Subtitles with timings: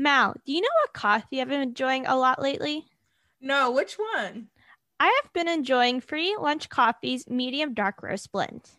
[0.00, 2.86] Mal, do you know what coffee I've been enjoying a lot lately?
[3.38, 4.48] No, which one?
[4.98, 8.70] I have been enjoying free lunch coffee's medium dark roast blend.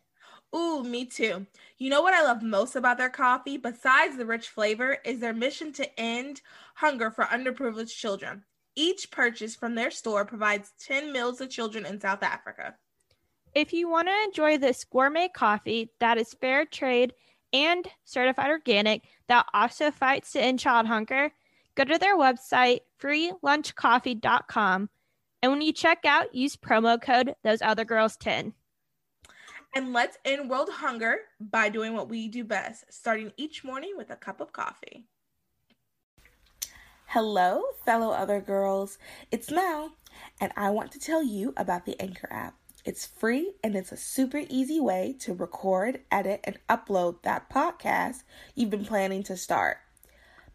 [0.55, 1.45] Ooh, me too.
[1.77, 5.31] You know what I love most about their coffee, besides the rich flavor, is their
[5.31, 6.41] mission to end
[6.73, 8.43] hunger for underprivileged children.
[8.75, 12.77] Each purchase from their store provides 10 meals to children in South Africa.
[13.53, 17.13] If you want to enjoy this gourmet coffee that is fair trade
[17.53, 21.31] and certified organic that also fights to end child hunger,
[21.75, 24.89] go to their website, freelunchcoffee.com.
[25.43, 28.53] And when you check out, use promo code those other girls 10.
[29.73, 34.09] And let's end world hunger by doing what we do best, starting each morning with
[34.09, 35.07] a cup of coffee.
[37.07, 38.97] Hello, fellow other girls.
[39.31, 39.91] It's Mel,
[40.39, 42.60] and I want to tell you about the Anchor app.
[42.83, 48.23] It's free and it's a super easy way to record, edit, and upload that podcast
[48.55, 49.77] you've been planning to start.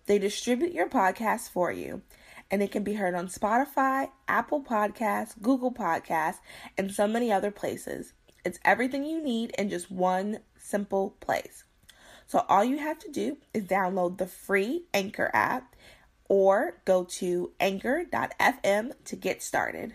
[0.06, 2.02] They distribute your podcast for you,
[2.50, 6.38] and it can be heard on Spotify, Apple Podcasts, Google Podcasts,
[6.76, 8.12] and so many other places.
[8.44, 11.64] It's everything you need in just one simple place.
[12.26, 15.76] So all you have to do is download the free Anchor app
[16.28, 19.94] or go to anchor.fm to get started.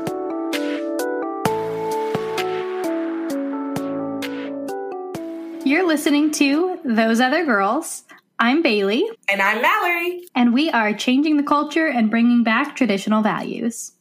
[5.71, 8.03] You're listening to Those Other Girls.
[8.37, 9.05] I'm Bailey.
[9.29, 10.27] And I'm Mallory.
[10.35, 13.93] And we are changing the culture and bringing back traditional values.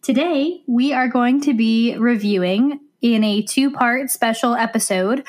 [0.00, 5.26] Today, we are going to be reviewing in a two part special episode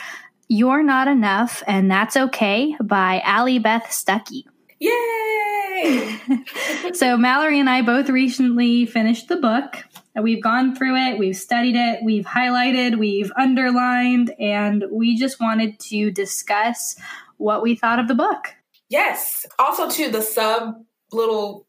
[0.47, 4.43] You're Not Enough and That's Okay by Allie Beth Stuckey.
[4.77, 6.19] Yay!
[6.93, 9.85] so, Mallory and I both recently finished the book.
[10.21, 15.79] We've gone through it, we've studied it, we've highlighted, we've underlined, and we just wanted
[15.81, 16.95] to discuss
[17.37, 18.55] what we thought of the book.
[18.89, 19.45] Yes.
[19.57, 20.75] Also, too, the sub
[21.11, 21.67] little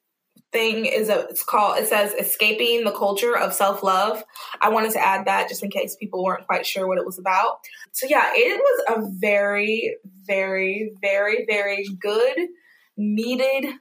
[0.53, 4.25] thing is a it's called it says escaping the culture of self-love
[4.61, 7.19] i wanted to add that just in case people weren't quite sure what it was
[7.19, 7.59] about
[7.93, 9.97] so yeah it was a very
[10.27, 12.49] very very very good
[12.97, 13.73] needed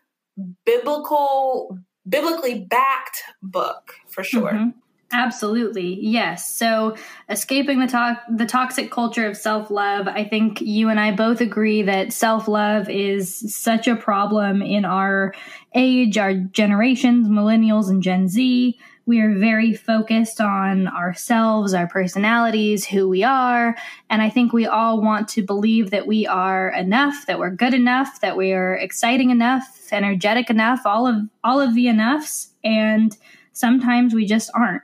[0.64, 1.76] biblical
[2.10, 4.52] biblically backed book for sure.
[4.52, 4.70] Mm-hmm.
[5.12, 5.98] Absolutely.
[6.02, 6.56] Yes.
[6.56, 6.96] So,
[7.30, 11.82] escaping the to- the toxic culture of self-love, I think you and I both agree
[11.82, 15.34] that self-love is such a problem in our
[15.74, 18.78] age, our generations, millennials and Gen Z.
[19.10, 23.76] We are very focused on ourselves, our personalities, who we are.
[24.08, 27.74] And I think we all want to believe that we are enough, that we're good
[27.74, 32.50] enough, that we are exciting enough, energetic enough, all of all of the enoughs.
[32.64, 33.18] And
[33.52, 34.84] sometimes we just aren't.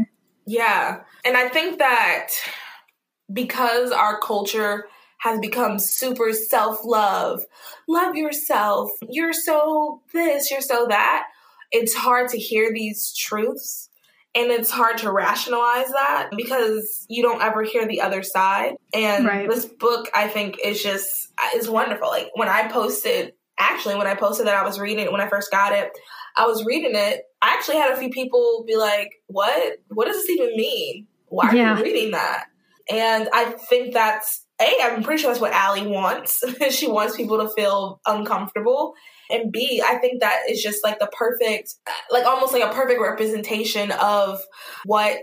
[0.46, 1.02] yeah.
[1.26, 2.28] And I think that
[3.30, 4.86] because our culture
[5.18, 7.44] has become super self love,
[7.86, 11.26] love yourself, you're so this, you're so that
[11.72, 13.90] it's hard to hear these truths
[14.36, 18.74] and it's hard to rationalize that because you don't ever hear the other side.
[18.92, 19.48] And right.
[19.48, 22.08] this book i think is just is wonderful.
[22.08, 25.28] Like when i posted actually when i posted that i was reading it when i
[25.28, 25.90] first got it
[26.36, 27.22] i was reading it.
[27.40, 29.78] I actually had a few people be like what?
[29.88, 31.06] What does this even mean?
[31.28, 31.78] Why are yeah.
[31.78, 32.44] you reading that?
[32.90, 36.44] And i think that's a i'm pretty sure that's what Allie wants.
[36.70, 38.94] She wants people to feel uncomfortable
[39.30, 41.74] and B, I think that is just like the perfect,
[42.10, 44.40] like almost like a perfect representation of
[44.84, 45.20] what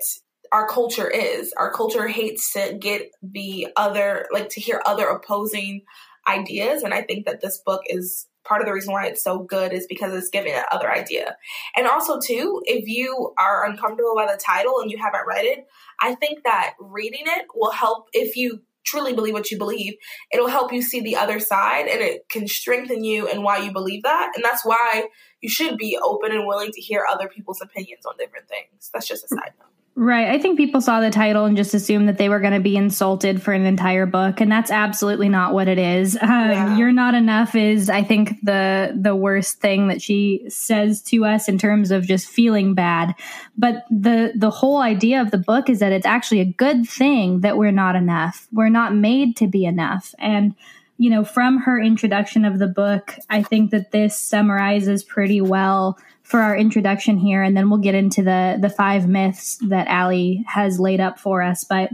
[0.51, 1.53] our culture is.
[1.57, 5.81] Our culture hates to get the other, like to hear other opposing
[6.27, 6.83] ideas.
[6.83, 9.73] And I think that this book is part of the reason why it's so good
[9.73, 11.37] is because it's giving that other idea.
[11.75, 15.65] And also, too, if you are uncomfortable by the title and you haven't read it,
[16.01, 19.95] I think that reading it will help if you truly believe what you believe,
[20.31, 23.71] it'll help you see the other side and it can strengthen you and why you
[23.71, 24.31] believe that.
[24.35, 25.05] And that's why
[25.41, 28.89] you should be open and willing to hear other people's opinions on different things.
[28.93, 29.82] That's just a side note.
[29.95, 30.29] Right.
[30.29, 32.75] I think people saw the title and just assumed that they were going to be
[32.75, 36.17] insulted for an entire book, and that's absolutely not what it is.
[36.23, 36.77] Um, yeah.
[36.77, 41.47] You're not enough is, I think, the the worst thing that she says to us
[41.47, 43.13] in terms of just feeling bad.
[43.55, 47.41] But the the whole idea of the book is that it's actually a good thing
[47.41, 48.47] that we're not enough.
[48.51, 50.55] We're not made to be enough, and
[50.97, 55.99] you know, from her introduction of the book, I think that this summarizes pretty well
[56.23, 60.43] for our introduction here, and then we'll get into the the five myths that Allie
[60.47, 61.63] has laid up for us.
[61.63, 61.91] But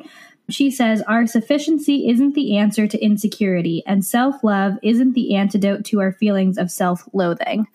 [0.49, 5.83] she says our sufficiency isn't the answer to insecurity, and self love isn't the antidote
[5.85, 7.67] to our feelings of self loathing.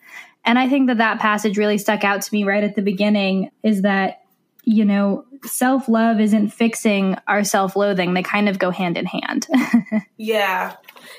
[0.43, 3.51] And I think that that passage really stuck out to me right at the beginning.
[3.63, 4.21] Is that
[4.63, 9.05] you know self love isn't fixing our self loathing; they kind of go hand in
[9.05, 9.47] hand.
[10.17, 10.75] yeah,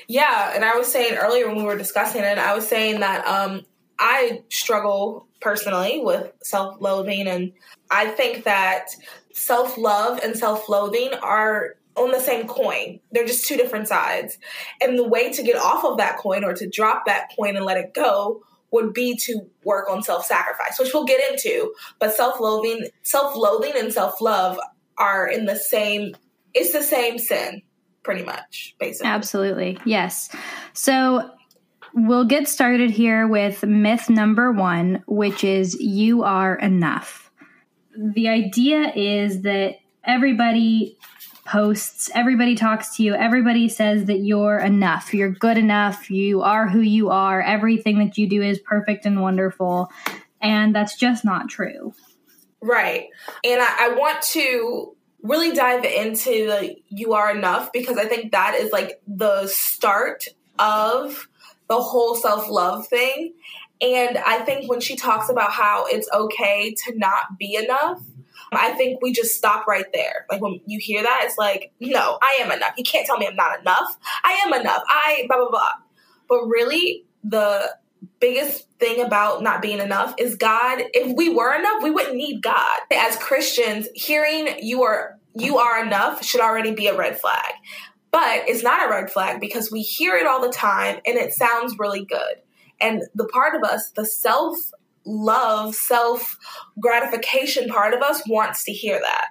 [0.09, 0.53] yeah.
[0.55, 3.65] And I was saying earlier when we were discussing it, I was saying that um,
[3.99, 7.27] I struggle personally with self loathing.
[7.27, 7.53] And
[7.91, 8.89] I think that
[9.33, 13.01] self love and self loathing are on the same coin.
[13.11, 14.39] They're just two different sides.
[14.81, 17.65] And the way to get off of that coin or to drop that coin and
[17.65, 21.73] let it go would be to work on self sacrifice, which we'll get into.
[21.99, 24.59] But self loathing, self loathing and self love
[24.99, 26.17] are in the same,
[26.55, 27.63] it's the same sin,
[28.03, 29.11] pretty much, basically.
[29.11, 29.79] Absolutely.
[29.85, 30.31] Yes.
[30.73, 31.31] So
[31.95, 37.31] We'll get started here with myth number one, which is you are enough.
[37.97, 40.99] The idea is that everybody
[41.47, 46.69] posts, everybody talks to you, everybody says that you're enough, you're good enough, you are
[46.69, 49.91] who you are, everything that you do is perfect and wonderful.
[50.41, 51.95] And that's just not true.
[52.61, 53.07] Right.
[53.45, 58.33] And I, I want to really dive into the you are enough because I think
[58.33, 60.27] that is like the start
[60.59, 61.29] of
[61.69, 63.35] the whole self love thing.
[63.81, 68.01] And I think when she talks about how it's okay to not be enough,
[68.53, 70.25] I think we just stop right there.
[70.31, 72.73] Like when you hear that, it's like, no, I am enough.
[72.79, 73.97] You can't tell me I'm not enough.
[74.25, 74.83] I am enough.
[74.89, 75.73] I blah blah blah.
[76.29, 77.75] But really, the
[78.21, 80.83] biggest thing about not being enough is God.
[80.95, 82.81] If we were enough, we wouldn't need God.
[82.93, 87.53] As Christians, hearing you are you are enough should already be a red flag.
[88.11, 91.33] But it's not a red flag because we hear it all the time and it
[91.33, 92.37] sounds really good.
[92.81, 94.57] And the part of us, the self
[95.05, 96.37] love, self
[96.81, 99.29] gratification part of us wants to hear that.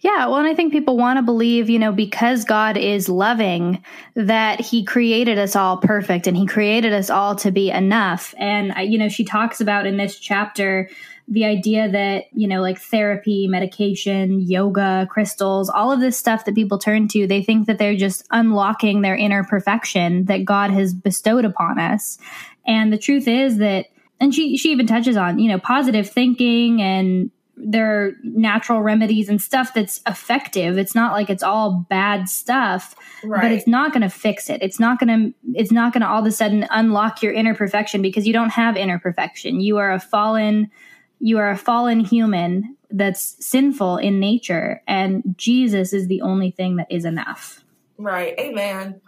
[0.00, 3.84] Yeah, well, and I think people want to believe, you know, because God is loving,
[4.14, 8.34] that He created us all perfect and He created us all to be enough.
[8.38, 10.88] And, you know, she talks about in this chapter
[11.30, 16.56] the idea that, you know, like therapy, medication, yoga, crystals, all of this stuff that
[16.56, 20.92] people turn to, they think that they're just unlocking their inner perfection that God has
[20.92, 22.18] bestowed upon us.
[22.66, 23.86] And the truth is that,
[24.18, 27.30] and she, she even touches on, you know, positive thinking and
[27.62, 30.78] there are natural remedies and stuff that's effective.
[30.78, 33.42] It's not like it's all bad stuff, right.
[33.42, 34.62] but it's not going to fix it.
[34.62, 37.54] It's not going to it's not going to all of a sudden unlock your inner
[37.54, 39.60] perfection because you don't have inner perfection.
[39.60, 40.70] You are a fallen
[41.20, 46.76] you are a fallen human that's sinful in nature and Jesus is the only thing
[46.76, 47.62] that is enough.
[47.98, 48.34] Right.
[48.38, 49.00] Amen.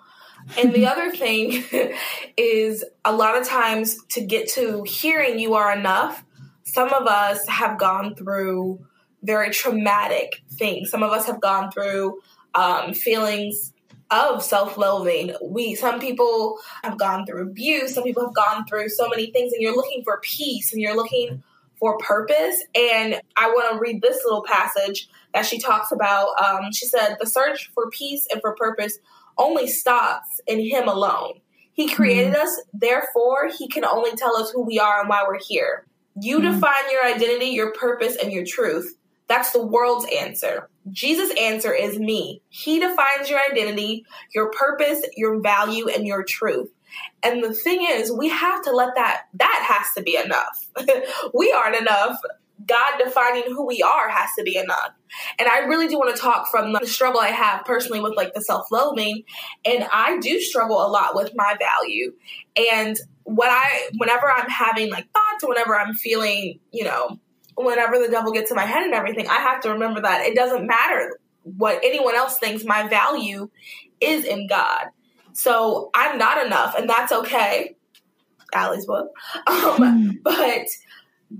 [0.58, 1.64] And the other thing
[2.36, 6.24] is a lot of times to get to hearing you are enough,
[6.64, 8.84] some of us have gone through
[9.22, 10.90] very traumatic things.
[10.90, 12.20] Some of us have gone through
[12.54, 13.72] um, feelings
[14.10, 15.34] of self-loathing.
[15.42, 17.94] We some people have gone through abuse.
[17.94, 20.96] Some people have gone through so many things, and you're looking for peace, and you're
[20.96, 21.42] looking
[21.82, 22.62] for purpose.
[22.76, 26.28] And I want to read this little passage that she talks about.
[26.40, 29.00] Um, she said, The search for peace and for purpose
[29.36, 31.40] only stops in Him alone.
[31.72, 32.42] He created mm-hmm.
[32.42, 35.84] us, therefore, He can only tell us who we are and why we're here.
[36.20, 36.54] You mm-hmm.
[36.54, 38.94] define your identity, your purpose, and your truth.
[39.26, 40.68] That's the world's answer.
[40.92, 42.42] Jesus' answer is me.
[42.48, 46.68] He defines your identity, your purpose, your value, and your truth.
[47.22, 50.68] And the thing is, we have to let that, that has to be enough.
[51.34, 52.18] we aren't enough.
[52.66, 54.92] God defining who we are has to be enough.
[55.38, 58.34] And I really do want to talk from the struggle I have personally with like
[58.34, 59.24] the self loathing.
[59.64, 62.12] And I do struggle a lot with my value.
[62.56, 67.18] And what I, whenever I'm having like thoughts or whenever I'm feeling, you know,
[67.56, 70.34] whenever the devil gets in my head and everything, I have to remember that it
[70.34, 73.50] doesn't matter what anyone else thinks my value
[74.00, 74.86] is in God.
[75.32, 77.76] So I'm not enough, and that's okay.
[78.52, 79.08] Allie's book.
[79.46, 80.10] Um, hmm.
[80.22, 80.66] But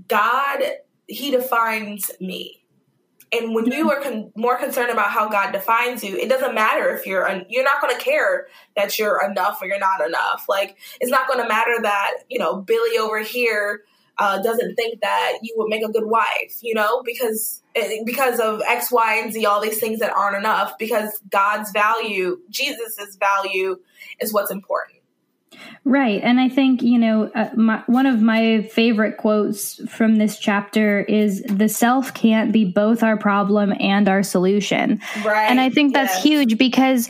[0.07, 0.63] God,
[1.07, 2.63] He defines me.
[3.31, 6.95] And when you are con- more concerned about how God defines you, it doesn't matter
[6.95, 10.45] if you're un- you're not going to care that you're enough or you're not enough.
[10.47, 13.83] Like it's not going to matter that you know Billy over here
[14.17, 18.39] uh, doesn't think that you would make a good wife, you know, because eh, because
[18.39, 20.77] of X, Y, and Z, all these things that aren't enough.
[20.77, 23.77] Because God's value, Jesus's value,
[24.19, 24.99] is what's important.
[25.85, 26.21] Right.
[26.23, 31.01] And I think, you know, uh, my, one of my favorite quotes from this chapter
[31.01, 35.01] is the self can't be both our problem and our solution.
[35.25, 35.49] Right.
[35.49, 36.23] And I think that's Yes.
[36.23, 37.09] huge because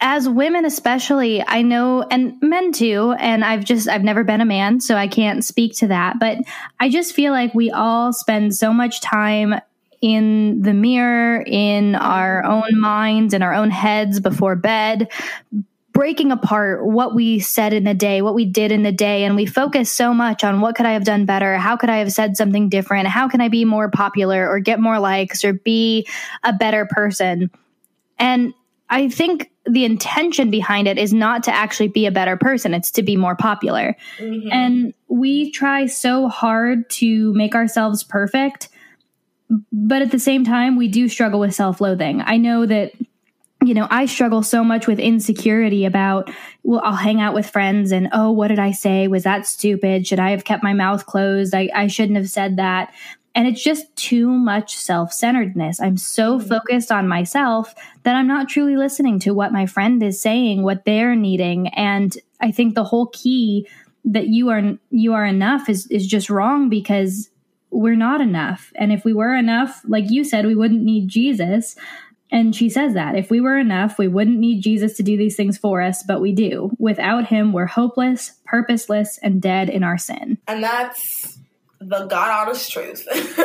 [0.00, 4.46] as women especially i know and men too and i've just i've never been a
[4.46, 6.38] man so i can't speak to that but
[6.80, 9.54] i just feel like we all spend so much time
[10.02, 15.10] in the mirror in our own minds in our own heads before bed
[15.92, 19.34] breaking apart what we said in a day what we did in a day and
[19.34, 22.12] we focus so much on what could i have done better how could i have
[22.12, 26.06] said something different how can i be more popular or get more likes or be
[26.44, 27.50] a better person.
[28.18, 28.54] And
[28.88, 32.90] I think the intention behind it is not to actually be a better person, it's
[32.92, 33.96] to be more popular.
[34.20, 34.48] Mhm.
[34.52, 38.68] And we try so hard to make ourselves perfect,
[39.72, 42.22] but at the same time, we do struggle with self loathing.
[42.24, 42.92] I know that.
[43.64, 46.30] You know, I struggle so much with insecurity about,
[46.62, 49.08] well, I'll hang out with friends and, oh, what did I say?
[49.08, 50.06] Was that stupid?
[50.06, 51.54] Should I have kept my mouth closed?
[51.54, 52.92] I, I shouldn't have said that.
[53.36, 55.78] And it's just too much self centeredness.
[55.78, 56.48] I'm so mm-hmm.
[56.48, 60.86] focused on myself that I'm not truly listening to what my friend is saying, what
[60.86, 61.68] they're needing.
[61.68, 63.68] And I think the whole key
[64.06, 67.28] that you are you are enough is is just wrong because
[67.70, 68.72] we're not enough.
[68.76, 71.76] And if we were enough, like you said, we wouldn't need Jesus.
[72.30, 75.36] And she says that if we were enough, we wouldn't need Jesus to do these
[75.36, 76.70] things for us, but we do.
[76.78, 80.38] Without him, we're hopeless, purposeless, and dead in our sin.
[80.48, 81.35] and that's
[81.80, 83.06] the God honest truth.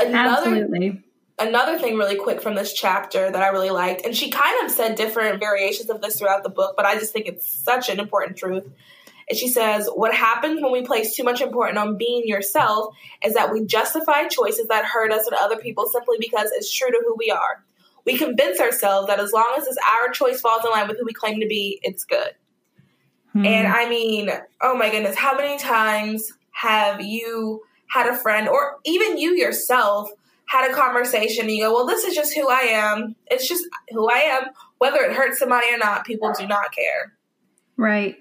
[0.00, 1.02] another Absolutely.
[1.38, 4.70] another thing really quick from this chapter that I really liked, and she kind of
[4.70, 8.00] said different variations of this throughout the book, but I just think it's such an
[8.00, 8.64] important truth.
[9.28, 13.34] And she says, What happens when we place too much importance on being yourself is
[13.34, 17.02] that we justify choices that hurt us and other people simply because it's true to
[17.04, 17.64] who we are.
[18.04, 21.04] We convince ourselves that as long as it's our choice falls in line with who
[21.04, 22.30] we claim to be, it's good.
[23.32, 23.44] Hmm.
[23.44, 24.30] And I mean,
[24.62, 30.10] oh my goodness, how many times have you had a friend or even you yourself
[30.46, 33.14] had a conversation and you go, well, this is just who I am.
[33.26, 34.44] It's just who I am.
[34.78, 37.12] Whether it hurts somebody or not, people do not care.
[37.76, 38.16] Right.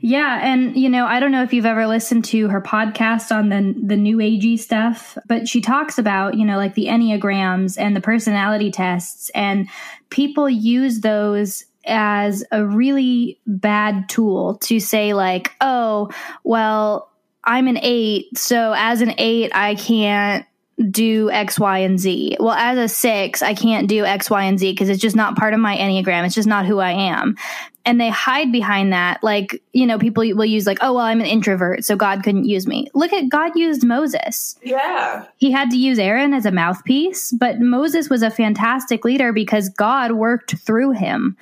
[0.00, 3.48] Yeah, and you know, I don't know if you've ever listened to her podcast on
[3.48, 7.96] the the new agey stuff, but she talks about, you know, like the enneagrams and
[7.96, 9.68] the personality tests and
[10.10, 16.10] people use those as a really bad tool to say like, "Oh,
[16.44, 17.10] well,
[17.46, 20.44] I'm an 8, so as an 8 I can't
[20.90, 22.36] do X, Y, and Z.
[22.38, 25.36] Well, as a six, I can't do X, Y, and Z because it's just not
[25.36, 26.26] part of my Enneagram.
[26.26, 27.36] It's just not who I am.
[27.86, 29.22] And they hide behind that.
[29.22, 32.44] Like, you know, people will use, like, oh, well, I'm an introvert, so God couldn't
[32.44, 32.88] use me.
[32.92, 34.56] Look at God used Moses.
[34.62, 35.24] Yeah.
[35.36, 39.68] He had to use Aaron as a mouthpiece, but Moses was a fantastic leader because
[39.68, 41.36] God worked through him.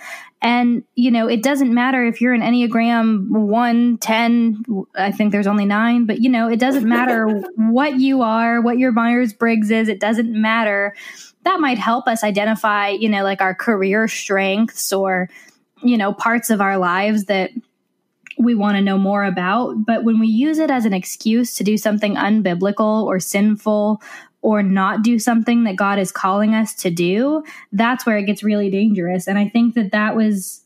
[0.45, 5.47] And, you know, it doesn't matter if you're an Enneagram 1, 10, I think there's
[5.47, 9.71] only nine, but, you know, it doesn't matter what you are, what your Myers Briggs
[9.71, 10.95] is, it doesn't matter.
[11.45, 15.31] That might help us identify, you know, like our career strengths or,
[15.85, 17.51] you know, parts of our lives that
[18.39, 19.85] we want to know more about.
[19.87, 24.03] But when we use it as an excuse to do something unbiblical or sinful
[24.43, 28.43] or not do something that God is calling us to do, that's where it gets
[28.43, 29.27] really dangerous.
[29.29, 30.63] And I think that that was,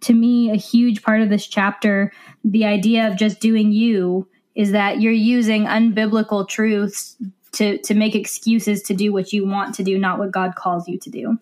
[0.00, 2.12] to me, a huge part of this chapter.
[2.44, 7.16] The idea of just doing you is that you're using unbiblical truths
[7.52, 10.88] to, to make excuses to do what you want to do, not what God calls
[10.88, 11.38] you to do.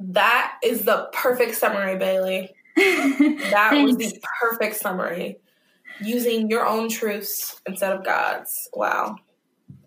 [0.00, 2.54] That is the perfect summary, Bailey.
[2.76, 5.38] That was the perfect summary.
[6.02, 8.68] Using your own truths instead of God's.
[8.74, 9.16] Wow.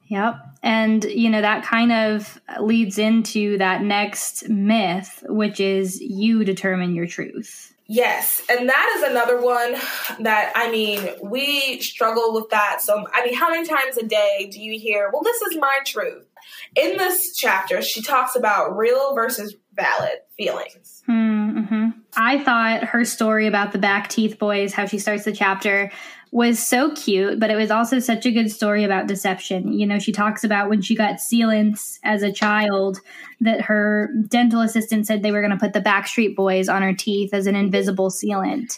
[0.07, 0.37] Yep.
[0.63, 6.95] And, you know, that kind of leads into that next myth, which is you determine
[6.95, 7.75] your truth.
[7.91, 9.73] Yes, and that is another one
[10.19, 12.83] that I mean, we struggle with that.
[12.83, 15.79] So, I mean, how many times a day do you hear, well, this is my
[15.87, 16.27] truth?
[16.75, 21.03] In this chapter, she talks about real versus valid feelings.
[21.07, 21.89] Mm-hmm.
[22.17, 25.91] I thought her story about the back teeth boys, how she starts the chapter,
[26.31, 29.73] was so cute, but it was also such a good story about deception.
[29.73, 32.99] You know, she talks about when she got sealants as a child,
[33.41, 36.93] that her dental assistant said they were going to put the Backstreet Boys on her
[36.93, 38.77] teeth as an invisible sealant.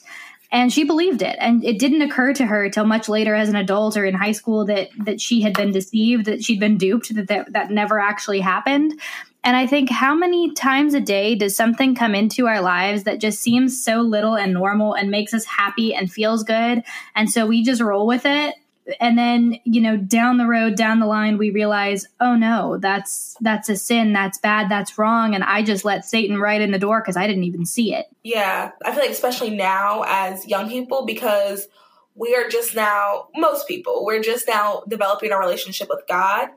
[0.54, 1.38] And she believed it.
[1.40, 4.34] And it didn't occur to her till much later as an adult or in high
[4.34, 8.00] school that that she had been deceived, that she'd been duped, that that, that never
[8.00, 9.00] actually happened.
[9.44, 13.20] And I think how many times a day does something come into our lives that
[13.20, 16.84] just seems so little and normal and makes us happy and feels good?
[17.16, 18.56] And so we just roll with it.
[19.00, 23.38] And then you know down the road down the line we realize oh no that's
[23.40, 24.12] that's a sin.
[24.12, 24.70] That's bad.
[24.70, 25.36] That's wrong.
[25.36, 28.08] And i just let satan right in the door because i didn't even see it.
[28.24, 28.72] Yeah.
[28.84, 31.68] I feel like especially now as young people because
[32.16, 36.50] we are just now most people we're just now developing our relationship with god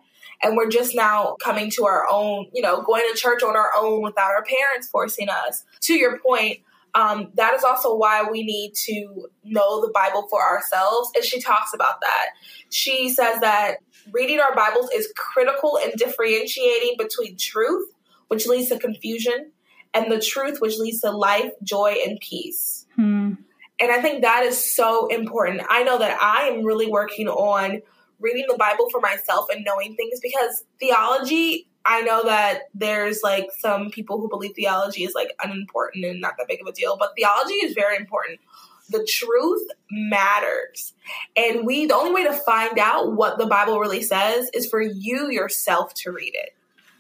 [0.43, 3.71] and we're just now coming to our own you know going to church on our
[3.77, 6.61] own without our parents forcing us to your point
[6.95, 11.11] um, that is also why we need to know the Bible for ourselves.
[11.15, 12.27] And she talks about that.
[12.71, 13.79] She says that
[14.13, 17.89] reading our Bibles is critical in differentiating between truth,
[18.29, 19.51] which leads to confusion,
[19.93, 22.87] and the truth, which leads to life, joy, and peace.
[22.95, 23.35] Hmm.
[23.81, 25.63] And I think that is so important.
[25.69, 27.83] I know that I am really working on
[28.25, 33.49] reading the Bible for myself and knowing things because theology I know that there's like
[33.59, 36.97] some people who believe theology is like unimportant and not that big of a deal,
[36.97, 38.41] but theology is very important.
[38.89, 40.95] The truth matters.
[41.37, 44.81] And we, the only way to find out what the Bible really says is for
[44.81, 46.55] you yourself to read it.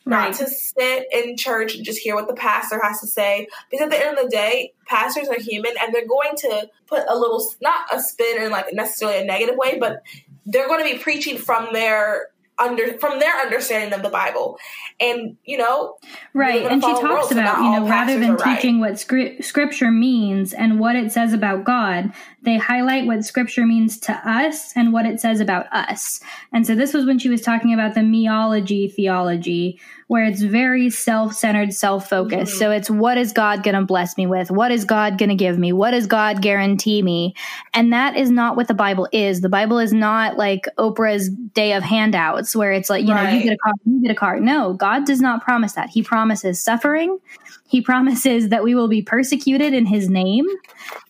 [0.06, 0.28] Right.
[0.28, 3.48] Not to sit in church and just hear what the pastor has to say.
[3.70, 7.04] Because at the end of the day, pastors are human and they're going to put
[7.08, 10.02] a little, not a spin in like necessarily a negative way, but
[10.46, 14.58] they're going to be preaching from their under from their understanding of the Bible,
[15.00, 15.96] and you know,
[16.34, 16.64] right.
[16.70, 18.90] And she talks about you know rather than teaching right.
[18.90, 23.98] what scri- Scripture means and what it says about God, they highlight what Scripture means
[24.00, 26.20] to us and what it says about us.
[26.52, 29.80] And so this was when she was talking about the meology theology,
[30.14, 32.52] where it's very self-centered, self-focused.
[32.52, 32.58] Mm-hmm.
[32.60, 34.48] So it's what is God going to bless me with?
[34.48, 35.72] What is God going to give me?
[35.72, 37.34] What does God guarantee me?
[37.72, 39.40] And that is not what the Bible is.
[39.40, 43.24] The Bible is not like Oprah's day of handouts where it's like, you right.
[43.24, 44.38] know, you get a car, you get a car.
[44.38, 45.90] No, God does not promise that.
[45.90, 47.18] He promises suffering.
[47.66, 50.46] He promises that we will be persecuted in his name.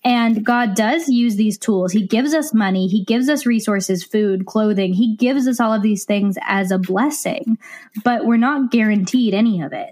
[0.04, 1.92] And God does use these tools.
[1.92, 2.86] He gives us money.
[2.86, 4.92] He gives us resources, food, clothing.
[4.94, 7.58] He gives us all of these things as a blessing,
[8.04, 9.90] but we're not guaranteed any of it.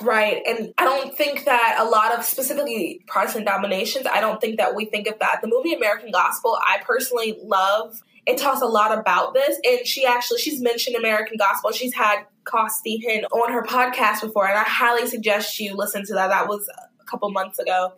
[0.00, 0.42] Right.
[0.46, 4.74] And I don't think that a lot of specifically Protestant dominations, I don't think that
[4.74, 5.40] we think of that.
[5.42, 8.02] The movie American Gospel, I personally love.
[8.26, 9.58] It talks a lot about this.
[9.64, 11.72] And she actually, she's mentioned American Gospel.
[11.72, 14.46] She's had Costi Hinn on her podcast before.
[14.46, 16.28] And I highly suggest you listen to that.
[16.28, 16.68] That was
[17.00, 17.94] a couple months ago.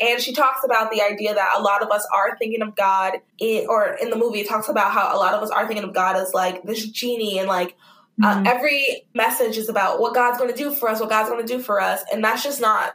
[0.00, 3.14] And she talks about the idea that a lot of us are thinking of God,
[3.38, 5.84] in, or in the movie, it talks about how a lot of us are thinking
[5.84, 7.76] of God as like this genie and like,
[8.22, 8.46] uh, mm-hmm.
[8.46, 11.44] Uh, every message is about what God's going to do for us, what God's going
[11.44, 12.94] to do for us, and that's just not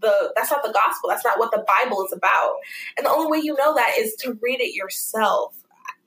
[0.00, 1.08] the that's not the gospel.
[1.08, 2.56] That's not what the Bible is about.
[2.96, 5.54] And the only way you know that is to read it yourself.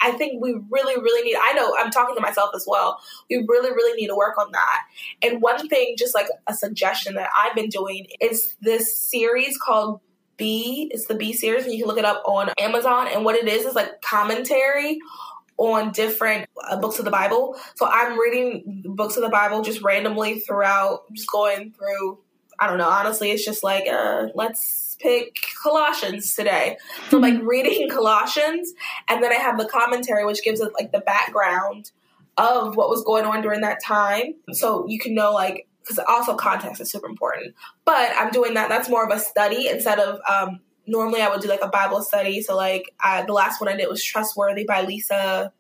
[0.02, 1.38] I think we really, really need.
[1.42, 3.00] I know I'm talking to myself as well.
[3.30, 4.84] We really, really need to work on that.
[5.22, 10.02] And one thing, just like a suggestion that I've been doing, is this series called
[10.38, 10.90] B.
[10.92, 13.08] It's the B series, and you can look it up on Amazon.
[13.08, 15.00] And what it is is like commentary
[15.58, 17.56] on different uh, books of the Bible.
[17.76, 22.18] So I'm reading books of the Bible just randomly throughout, just going through.
[22.60, 22.90] I don't know.
[22.90, 26.78] Honestly, it's just like uh, let's pick Colossians today.
[27.10, 27.48] So I'm like mm-hmm.
[27.48, 28.74] reading Colossians,
[29.10, 31.92] and then I have the commentary, which gives it like the background
[32.38, 36.36] of what was going on during that time, so you can know like because also
[36.36, 37.56] context is super important.
[37.86, 38.70] But I'm doing that.
[38.70, 42.02] That's more of a study instead of um, normally I would do like a Bible
[42.02, 42.42] study.
[42.42, 45.52] So like I, the last one I did was Trustworthy by Lisa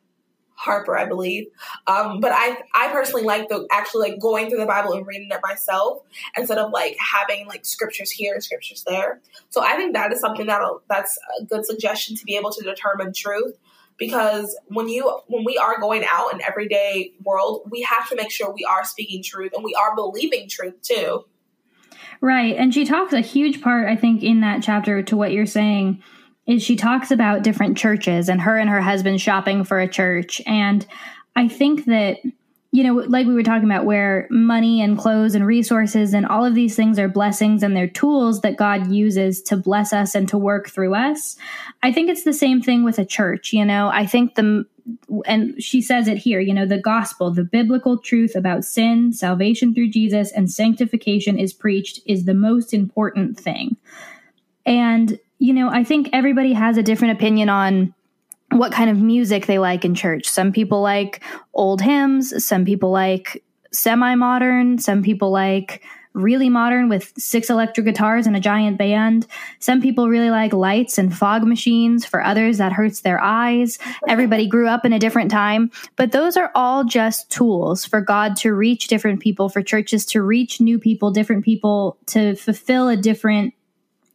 [0.55, 1.47] Harper, I believe.
[1.87, 5.29] Um, but I I personally like the actually like going through the Bible and reading
[5.31, 6.03] it myself
[6.37, 9.21] instead of like having like scriptures here and scriptures there.
[9.49, 12.63] So I think that is something that that's a good suggestion to be able to
[12.63, 13.57] determine truth
[13.97, 18.31] because when you when we are going out in everyday world, we have to make
[18.31, 21.25] sure we are speaking truth and we are believing truth too.
[22.19, 22.55] Right.
[22.55, 26.03] And she talks a huge part, I think, in that chapter to what you're saying
[26.47, 30.41] is she talks about different churches and her and her husband shopping for a church.
[30.45, 30.85] And
[31.35, 32.17] I think that,
[32.71, 36.43] you know, like we were talking about, where money and clothes and resources and all
[36.43, 40.27] of these things are blessings and they're tools that God uses to bless us and
[40.29, 41.37] to work through us.
[41.83, 43.53] I think it's the same thing with a church.
[43.53, 44.65] You know, I think the
[45.25, 49.73] and she says it here, you know, the gospel, the biblical truth about sin, salvation
[49.73, 53.77] through Jesus, and sanctification is preached is the most important thing.
[54.65, 57.95] And, you know, I think everybody has a different opinion on
[58.51, 60.29] what kind of music they like in church.
[60.29, 61.23] Some people like
[61.55, 65.81] old hymns, some people like semi modern, some people like
[66.13, 69.25] really modern with six electric guitars and a giant band.
[69.57, 72.05] Some people really like lights and fog machines.
[72.05, 73.79] For others, that hurts their eyes.
[74.07, 75.71] Everybody grew up in a different time.
[75.95, 80.21] But those are all just tools for God to reach different people, for churches to
[80.21, 83.55] reach new people, different people to fulfill a different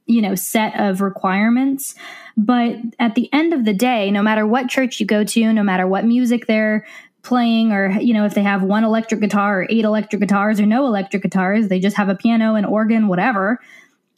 [0.07, 1.95] you know, set of requirements.
[2.37, 5.63] But at the end of the day, no matter what church you go to, no
[5.63, 6.87] matter what music they're
[7.23, 10.67] playing, or, you know, if they have one electric guitar or eight electric guitars or
[10.67, 13.61] no electric guitars, they just have a piano and organ, whatever.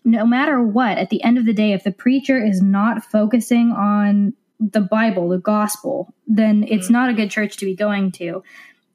[0.04, 3.72] No matter what, at the end of the day, if the preacher is not focusing
[3.72, 6.94] on the Bible, the gospel, then it's mm-hmm.
[6.94, 8.42] not a good church to be going to.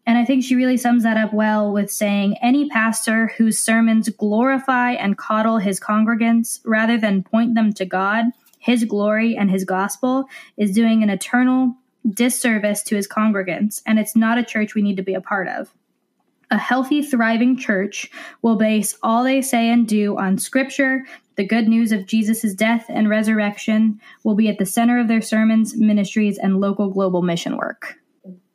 [0.05, 4.09] And I think she really sums that up well with saying any pastor whose sermons
[4.09, 8.25] glorify and coddle his congregants rather than point them to God,
[8.59, 10.25] his glory, and his gospel
[10.57, 11.75] is doing an eternal
[12.09, 15.47] disservice to his congregants, and it's not a church we need to be a part
[15.47, 15.73] of.
[16.51, 18.11] A healthy, thriving church
[18.41, 21.03] will base all they say and do on scripture.
[21.35, 25.21] The good news of Jesus' death and resurrection will be at the center of their
[25.21, 27.97] sermons, ministries, and local global mission work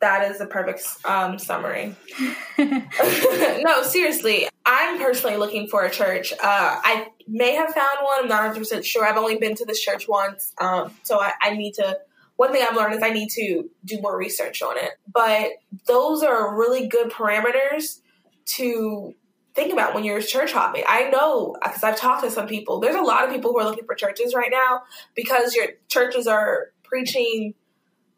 [0.01, 1.95] that is the perfect um, summary.
[2.57, 6.31] no, seriously, I'm personally looking for a church.
[6.33, 8.19] Uh, I may have found one.
[8.21, 9.05] I'm not 100 percent sure.
[9.05, 11.97] I've only been to this church once, um, so I, I, need to.
[12.37, 14.91] One thing I've learned is I need to do more research on it.
[15.11, 15.51] But
[15.87, 17.99] those are really good parameters
[18.45, 19.13] to
[19.53, 20.83] think about when you're church hopping.
[20.87, 22.79] I know because I've talked to some people.
[22.79, 24.83] There's a lot of people who are looking for churches right now
[25.15, 27.53] because your churches are preaching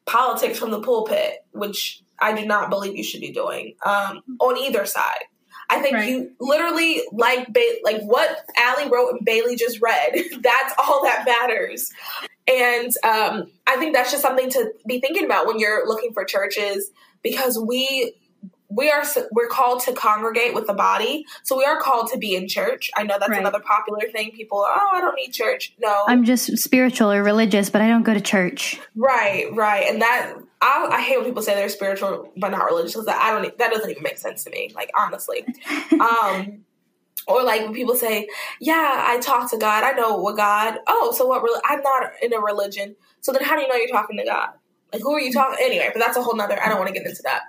[0.05, 4.57] politics from the pulpit, which I do not believe you should be doing um, on
[4.57, 5.25] either side.
[5.69, 6.09] I think right.
[6.09, 10.11] you literally like ba- like what Allie wrote and Bailey just read.
[10.41, 11.91] that's all that matters.
[12.45, 16.25] And um, I think that's just something to be thinking about when you're looking for
[16.25, 16.91] churches
[17.23, 18.13] because we
[18.71, 21.25] we are we're called to congregate with the body.
[21.43, 22.89] So we are called to be in church.
[22.95, 23.39] I know that's right.
[23.39, 24.31] another popular thing.
[24.31, 25.73] People are, oh i don't need church.
[25.79, 26.03] No.
[26.07, 28.79] I'm just spiritual or religious but i don't go to church.
[28.95, 29.85] Right right.
[29.89, 33.31] And that i, I hate when people say they're spiritual but not religious because i
[33.31, 35.45] don't that doesn't even make sense to me like honestly.
[35.91, 36.65] Um
[37.27, 38.27] or like when people say
[38.59, 39.83] yeah i talk to god.
[39.83, 42.95] I know what god oh so what really i'm not in a religion.
[43.19, 44.49] So then how do you know you're talking to god?
[44.93, 46.93] Like who are you talking anyway but that's a whole nother i don't want to
[46.93, 47.43] get into that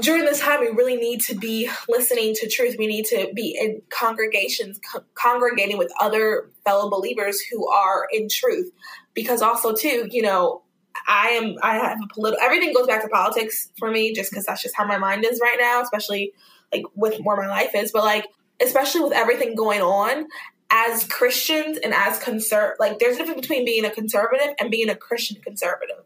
[0.00, 2.76] during this time, we really need to be listening to truth.
[2.78, 8.28] We need to be in congregations, co- congregating with other fellow believers who are in
[8.28, 8.70] truth.
[9.14, 10.62] Because also, too, you know,
[11.08, 14.46] I am, I have a political, everything goes back to politics for me, just because
[14.46, 16.32] that's just how my mind is right now, especially
[16.72, 17.90] like with where my life is.
[17.90, 18.26] But like,
[18.62, 20.26] especially with everything going on,
[20.70, 24.88] as Christians and as conserv, like there's a difference between being a conservative and being
[24.88, 26.04] a Christian conservative.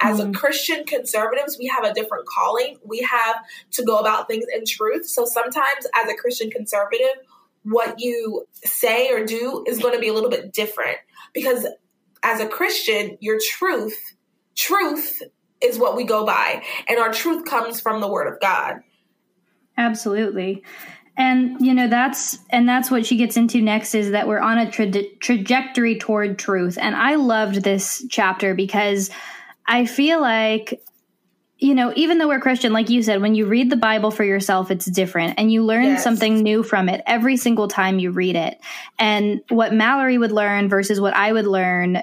[0.00, 0.30] As mm-hmm.
[0.30, 2.78] a Christian conservatives, we have a different calling.
[2.84, 3.36] We have
[3.72, 5.06] to go about things in truth.
[5.06, 7.16] So sometimes, as a Christian conservative,
[7.62, 10.98] what you say or do is going to be a little bit different
[11.32, 11.66] because
[12.22, 14.14] as a Christian, your truth,
[14.54, 15.22] truth
[15.62, 18.80] is what we go by, and our truth comes from the Word of God.
[19.78, 20.62] Absolutely
[21.16, 24.58] and you know that's and that's what she gets into next is that we're on
[24.58, 29.10] a tra- trajectory toward truth and i loved this chapter because
[29.66, 30.82] I feel like
[31.58, 34.24] you know, even though we're Christian, like you said, when you read the Bible for
[34.24, 36.04] yourself, it's different and you learn yes.
[36.04, 38.60] something new from it every single time you read it.
[38.98, 42.02] And what Mallory would learn versus what I would learn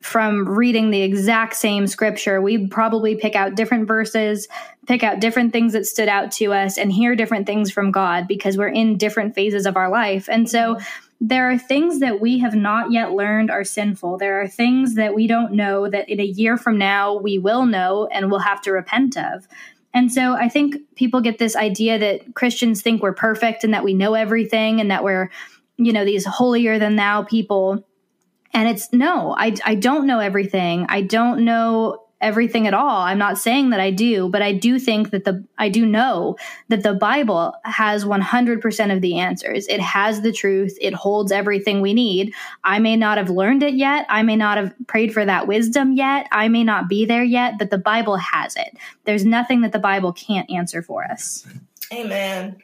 [0.00, 4.46] from reading the exact same scripture, we'd probably pick out different verses,
[4.86, 8.28] pick out different things that stood out to us, and hear different things from God
[8.28, 10.28] because we're in different phases of our life.
[10.28, 14.18] And so, mm-hmm there are things that we have not yet learned are sinful.
[14.18, 17.66] There are things that we don't know that in a year from now we will
[17.66, 19.48] know and will have to repent of.
[19.92, 23.84] And so I think people get this idea that Christians think we're perfect and that
[23.84, 25.30] we know everything and that we're,
[25.76, 27.84] you know, these holier than thou people.
[28.54, 30.86] And it's no, I, I don't know everything.
[30.88, 33.02] I don't know everything at all.
[33.02, 36.36] I'm not saying that I do, but I do think that the I do know
[36.68, 39.66] that the Bible has 100% of the answers.
[39.68, 40.76] It has the truth.
[40.80, 42.34] It holds everything we need.
[42.64, 44.06] I may not have learned it yet.
[44.08, 46.26] I may not have prayed for that wisdom yet.
[46.32, 48.76] I may not be there yet, but the Bible has it.
[49.04, 51.46] There's nothing that the Bible can't answer for us.
[51.92, 52.56] Amen.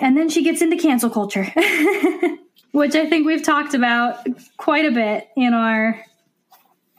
[0.00, 1.46] And then she gets into cancel culture.
[2.72, 6.02] Which I think we've talked about quite a bit in our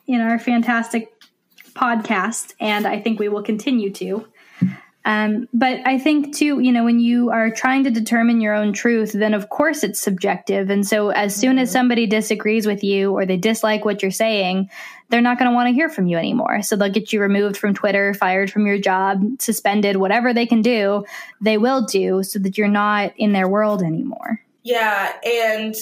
[0.05, 1.12] in our fantastic
[1.73, 4.27] podcast, and I think we will continue to.
[5.05, 8.71] Um, but I think too, you know, when you are trying to determine your own
[8.71, 10.69] truth, then of course it's subjective.
[10.69, 11.73] And so as soon as mm-hmm.
[11.73, 14.69] somebody disagrees with you or they dislike what you're saying,
[15.09, 16.61] they're not going to want to hear from you anymore.
[16.61, 20.61] So they'll get you removed from Twitter, fired from your job, suspended, whatever they can
[20.61, 21.03] do,
[21.41, 24.39] they will do so that you're not in their world anymore.
[24.63, 25.13] Yeah.
[25.25, 25.75] And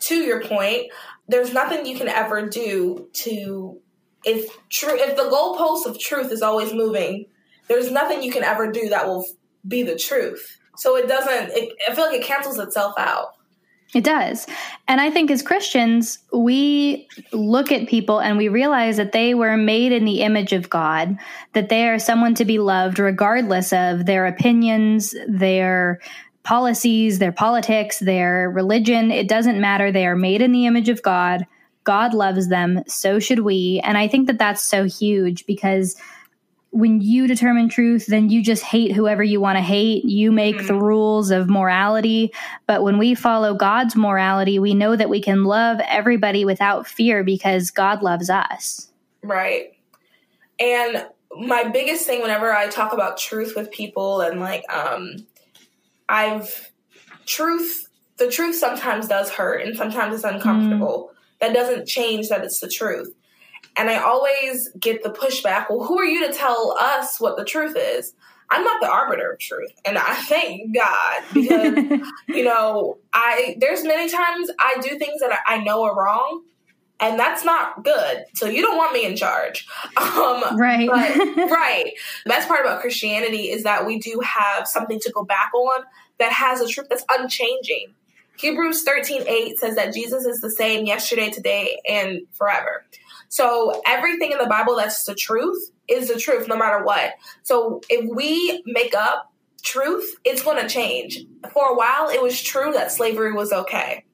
[0.00, 0.88] to your point,
[1.28, 3.80] there's nothing you can ever do to
[4.24, 7.26] if true if the goalpost of truth is always moving,
[7.68, 9.24] there's nothing you can ever do that will
[9.66, 10.58] be the truth.
[10.76, 11.50] So it doesn't.
[11.56, 13.34] It, I feel like it cancels itself out.
[13.94, 14.46] It does.
[14.86, 19.56] And I think as Christians, we look at people and we realize that they were
[19.56, 21.16] made in the image of God,
[21.54, 26.00] that they are someone to be loved regardless of their opinions, their
[26.42, 29.10] policies, their politics, their religion.
[29.10, 29.90] It doesn't matter.
[29.90, 31.46] They are made in the image of God.
[31.88, 32.82] God loves them.
[32.86, 33.80] So should we.
[33.82, 35.96] And I think that that's so huge because
[36.68, 40.04] when you determine truth, then you just hate whoever you want to hate.
[40.04, 40.66] You make mm-hmm.
[40.66, 42.30] the rules of morality.
[42.66, 47.24] But when we follow God's morality, we know that we can love everybody without fear
[47.24, 48.92] because God loves us.
[49.22, 49.72] Right.
[50.60, 51.06] And
[51.38, 55.26] my biggest thing whenever I talk about truth with people and like, um,
[56.06, 56.70] I've
[57.24, 61.12] truth, the truth sometimes does hurt and sometimes it's uncomfortable.
[61.12, 61.17] Mm.
[61.40, 63.14] That doesn't change that it's the truth.
[63.76, 67.44] And I always get the pushback, well, who are you to tell us what the
[67.44, 68.12] truth is?
[68.50, 69.72] I'm not the arbiter of truth.
[69.84, 75.38] And I thank God because, you know, I, there's many times I do things that
[75.46, 76.42] I know are wrong
[77.00, 78.24] and that's not good.
[78.34, 79.66] So you don't want me in charge.
[79.98, 80.88] Um, right.
[80.88, 81.16] But,
[81.50, 81.92] right.
[82.24, 85.84] The best part about Christianity is that we do have something to go back on
[86.18, 87.94] that has a truth that's unchanging.
[88.38, 92.84] Hebrews 13 8 says that Jesus is the same yesterday, today, and forever.
[93.28, 97.12] So everything in the Bible that's the truth is the truth no matter what.
[97.42, 101.18] So if we make up truth, it's going to change.
[101.52, 104.04] For a while, it was true that slavery was okay.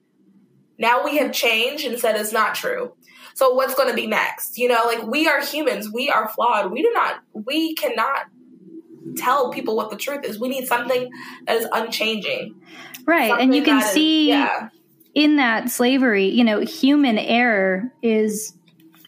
[0.79, 2.95] Now we have changed and said it's not true.
[3.35, 4.59] So what's going to be next?
[4.59, 6.73] You know, like we are humans, we are flawed.
[6.73, 8.27] We do not, we cannot
[9.17, 10.41] tell people what the truth is.
[10.41, 11.11] We need something
[11.47, 12.55] that is unchanging.
[13.07, 13.29] Right.
[13.29, 14.69] Something and you can see is, yeah.
[15.15, 18.55] in that slavery, you know, human error is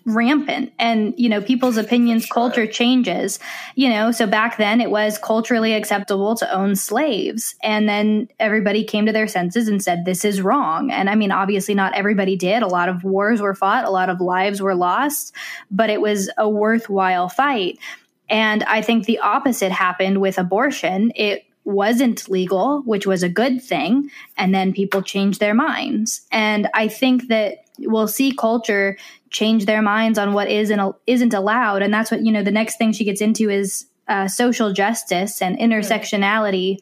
[0.06, 2.32] rampant and you know people's opinions sure.
[2.32, 3.40] culture changes
[3.74, 8.84] you know so back then it was culturally acceptable to own slaves and then everybody
[8.84, 12.36] came to their senses and said this is wrong and i mean obviously not everybody
[12.36, 15.34] did a lot of wars were fought a lot of lives were lost
[15.72, 17.76] but it was a worthwhile fight
[18.28, 23.60] and i think the opposite happened with abortion it wasn't legal, which was a good
[23.60, 24.08] thing.
[24.38, 26.24] And then people changed their minds.
[26.30, 28.96] And I think that we'll see culture
[29.30, 31.82] change their minds on what is and isn't allowed.
[31.82, 35.42] And that's what, you know, the next thing she gets into is uh, social justice
[35.42, 36.78] and intersectionality.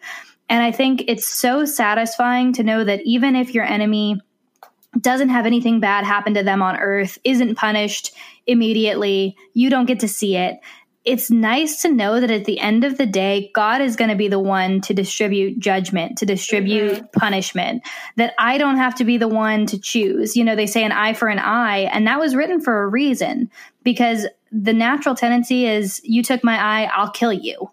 [0.50, 4.20] And I think it's so satisfying to know that even if your enemy
[5.00, 8.14] doesn't have anything bad happen to them on earth, isn't punished
[8.46, 10.60] immediately, you don't get to see it
[11.04, 14.16] it's nice to know that at the end of the day, God is going to
[14.16, 17.18] be the one to distribute judgment, to distribute mm-hmm.
[17.18, 17.82] punishment,
[18.16, 20.36] that I don't have to be the one to choose.
[20.36, 22.88] You know, they say an eye for an eye, and that was written for a
[22.88, 23.50] reason
[23.82, 27.70] because the natural tendency is you took my eye, I'll kill you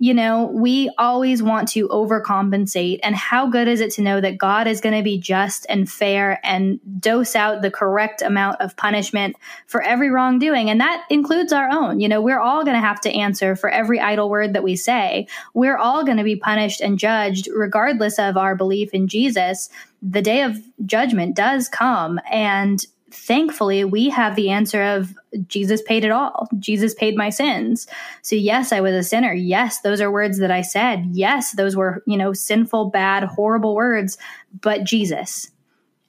[0.00, 3.00] you know, we always want to overcompensate.
[3.02, 5.90] And how good is it to know that God is going to be just and
[5.90, 9.34] fair and dose out the correct amount of punishment
[9.66, 10.70] for every wrongdoing?
[10.70, 11.98] And that includes our own.
[11.98, 14.76] You know, we're all going to have to answer for every idle word that we
[14.76, 15.26] say.
[15.52, 19.68] We're all going to be punished and judged regardless of our belief in Jesus.
[20.00, 22.20] The day of judgment does come.
[22.30, 25.14] And thankfully we have the answer of
[25.46, 26.48] Jesus paid it all.
[26.58, 27.86] Jesus paid my sins.
[28.22, 29.32] So yes, I was a sinner.
[29.32, 31.06] Yes, those are words that I said.
[31.12, 34.18] Yes, those were, you know, sinful, bad, horrible words,
[34.60, 35.50] but Jesus.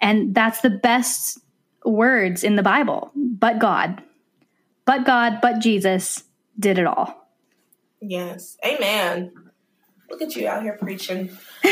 [0.01, 1.39] And that's the best
[1.83, 3.11] words in the Bible.
[3.15, 4.01] But God.
[4.85, 6.23] But God, but Jesus
[6.57, 7.27] did it all.
[8.01, 8.57] Yes.
[8.65, 9.31] Amen.
[10.09, 11.29] Look at you out here preaching.
[11.63, 11.71] um,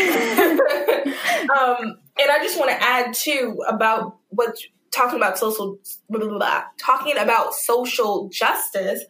[2.20, 4.58] and I just want to add too about what
[4.91, 5.78] talking about social
[6.10, 9.04] blah, blah, blah, talking about social justice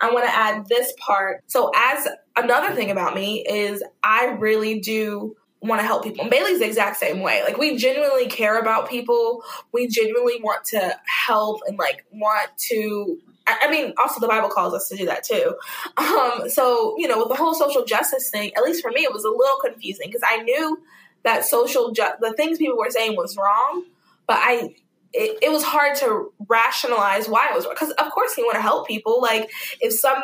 [0.00, 1.42] i want to add this part.
[1.46, 6.22] So as another thing about me is i really do want to help people.
[6.22, 7.42] And bailey's the exact same way.
[7.44, 9.44] Like we genuinely care about people.
[9.72, 14.74] We genuinely want to help and like want to I mean, also the Bible calls
[14.74, 15.56] us to do that too.
[15.96, 19.12] Um, so, you know, with the whole social justice thing, at least for me, it
[19.12, 20.80] was a little confusing because I knew
[21.24, 23.84] that social ju- the things people were saying was wrong,
[24.28, 24.76] but I
[25.12, 28.62] it, it was hard to rationalize why it was because of course you want to
[28.62, 30.22] help people like if some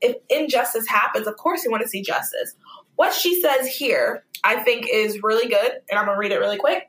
[0.00, 2.54] if injustice happens of course you want to see justice.
[2.96, 6.58] What she says here i think is really good and i'm gonna read it really
[6.58, 6.84] quick.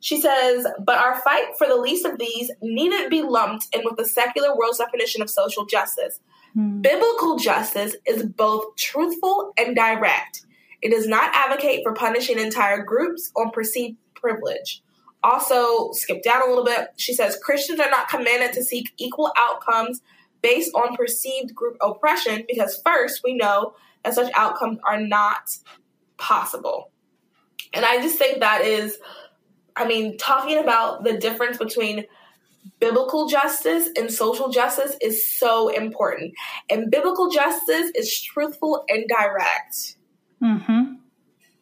[0.00, 3.96] She says but our fight for the least of these needn't be lumped in with
[3.96, 6.20] the secular world's definition of social justice.
[6.54, 6.80] Hmm.
[6.80, 10.46] biblical justice is both truthful and direct.
[10.80, 14.82] It does not advocate for punishing entire groups on perceived privilege
[15.22, 16.88] also, skip down a little bit.
[16.96, 20.00] She says Christians are not commanded to seek equal outcomes
[20.42, 25.56] based on perceived group oppression because, first, we know that such outcomes are not
[26.16, 26.90] possible.
[27.74, 28.98] And I just think that is
[29.78, 32.04] I mean, talking about the difference between
[32.80, 36.34] biblical justice and social justice is so important.
[36.68, 39.96] And biblical justice is truthful and direct.
[40.42, 40.94] Mm-hmm.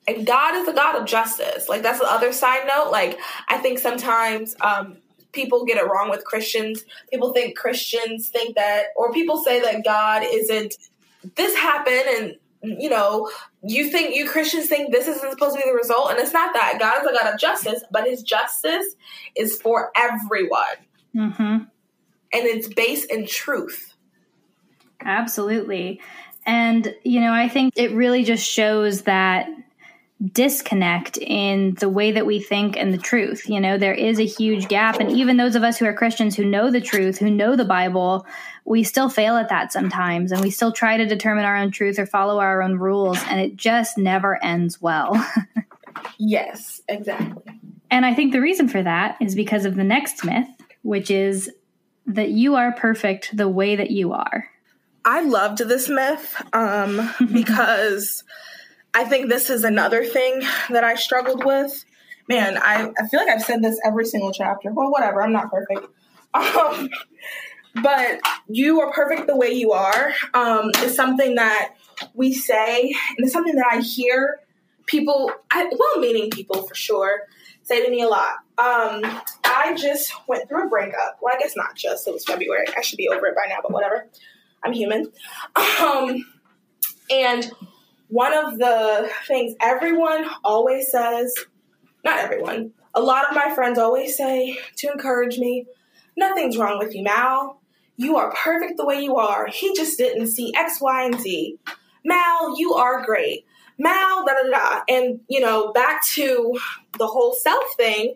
[0.09, 1.69] And God is a God of justice.
[1.69, 2.90] Like that's the other side note.
[2.90, 4.99] Like I think sometimes um,
[5.33, 6.85] people get it wrong with Christians.
[7.11, 10.75] People think Christians think that, or people say that God isn't.
[11.35, 12.05] This happened,
[12.62, 13.31] and you know,
[13.62, 16.55] you think you Christians think this isn't supposed to be the result, and it's not
[16.55, 16.79] that.
[16.79, 18.95] God is a God of justice, but His justice
[19.35, 20.77] is for everyone.
[21.14, 21.42] Mm-hmm.
[21.42, 21.69] And
[22.33, 23.95] it's based in truth.
[25.01, 26.01] Absolutely.
[26.45, 29.49] And, you know, I think it really just shows that
[30.33, 33.48] disconnect in the way that we think and the truth.
[33.48, 34.98] You know, there is a huge gap.
[34.98, 37.66] And even those of us who are Christians who know the truth, who know the
[37.66, 38.26] Bible,
[38.64, 40.33] we still fail at that sometimes.
[40.33, 43.18] And we still try to determine our own truth or follow our own rules.
[43.29, 45.14] And it just never ends well.
[46.18, 47.61] yes, exactly.
[47.90, 50.48] And I think the reason for that is because of the next myth,
[50.83, 51.50] which is
[52.07, 54.48] that you are perfect the way that you are.
[55.05, 58.24] I loved this myth um, because
[58.97, 61.85] I think this is another thing that I struggled with.
[62.31, 64.73] Man, I, I feel like I've said this every single chapter.
[64.73, 65.87] Well, whatever, I'm not perfect.
[66.35, 66.91] Um,
[67.83, 71.77] but you are perfect the way you are um, is something that
[72.13, 74.41] we say, and it's something that I hear
[74.85, 77.23] people, well meaning people for sure,
[77.63, 78.35] say to me a lot.
[78.59, 79.01] Um,
[79.45, 81.17] I just went through a breakup.
[81.23, 82.07] Well, I guess not just.
[82.07, 82.67] It was February.
[82.77, 84.07] I should be over it by now, but whatever.
[84.63, 85.11] I'm human.
[85.81, 86.27] Um,
[87.11, 87.51] and
[88.09, 91.35] one of the things everyone always says,
[92.05, 95.66] not everyone, a lot of my friends always say to encourage me,
[96.16, 97.61] nothing's wrong with you, Mal.
[97.97, 99.47] You are perfect the way you are.
[99.47, 101.59] He just didn't see X, Y, and Z.
[102.05, 103.45] Mal, you are great.
[103.79, 104.83] Mal, da da da.
[104.88, 106.59] And, you know, back to
[106.99, 108.14] the whole self thing,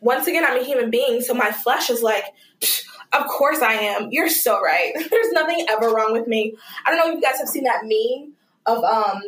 [0.00, 2.24] once again, I'm a human being, so my flesh is like,
[3.12, 4.08] of course I am.
[4.10, 4.92] You're so right.
[5.10, 6.56] There's nothing ever wrong with me.
[6.86, 8.33] I don't know if you guys have seen that meme
[8.66, 9.22] of um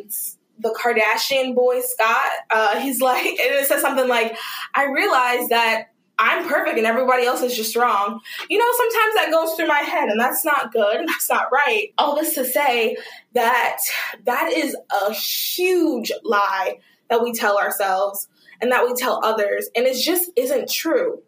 [0.59, 2.31] the Kardashian boy Scott.
[2.49, 4.37] Uh, he's like, and it says something like,
[4.73, 8.19] I realize that I'm perfect and everybody else is just wrong.
[8.49, 11.51] You know, sometimes that goes through my head and that's not good and that's not
[11.51, 11.93] right.
[11.97, 12.97] All this to say
[13.33, 13.77] that
[14.25, 18.27] that is a huge lie that we tell ourselves
[18.61, 19.69] and that we tell others.
[19.75, 21.21] And it just isn't true.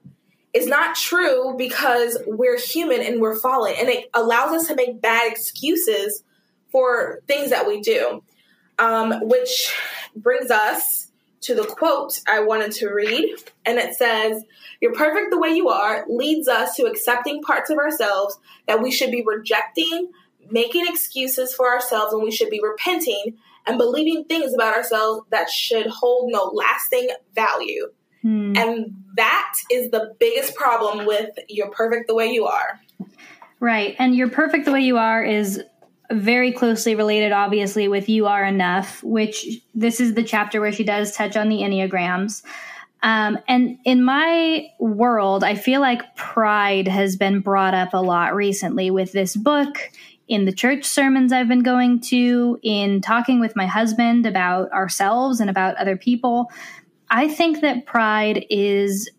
[0.52, 5.00] It's not true because we're human and we're fallen, and it allows us to make
[5.00, 6.24] bad excuses
[6.71, 8.23] for things that we do.
[8.77, 9.75] Um, which
[10.15, 14.43] brings us to the quote I wanted to read, and it says,
[14.82, 18.91] You're perfect the way you are leads us to accepting parts of ourselves that we
[18.91, 20.12] should be rejecting,
[20.49, 25.49] making excuses for ourselves when we should be repenting, and believing things about ourselves that
[25.49, 27.89] should hold no lasting value.
[28.21, 28.53] Hmm.
[28.58, 32.79] And that is the biggest problem with you're perfect the way you are.
[33.60, 33.95] Right.
[33.99, 35.62] And you're perfect the way you are is
[36.12, 40.84] very closely related, obviously, with You Are Enough, which this is the chapter where she
[40.84, 42.43] does touch on the Enneagrams.
[43.02, 48.36] Um, and in my world, I feel like pride has been brought up a lot
[48.36, 49.78] recently with this book,
[50.28, 55.39] in the church sermons I've been going to, in talking with my husband about ourselves
[55.39, 56.52] and about other people.
[57.10, 59.10] I think that pride is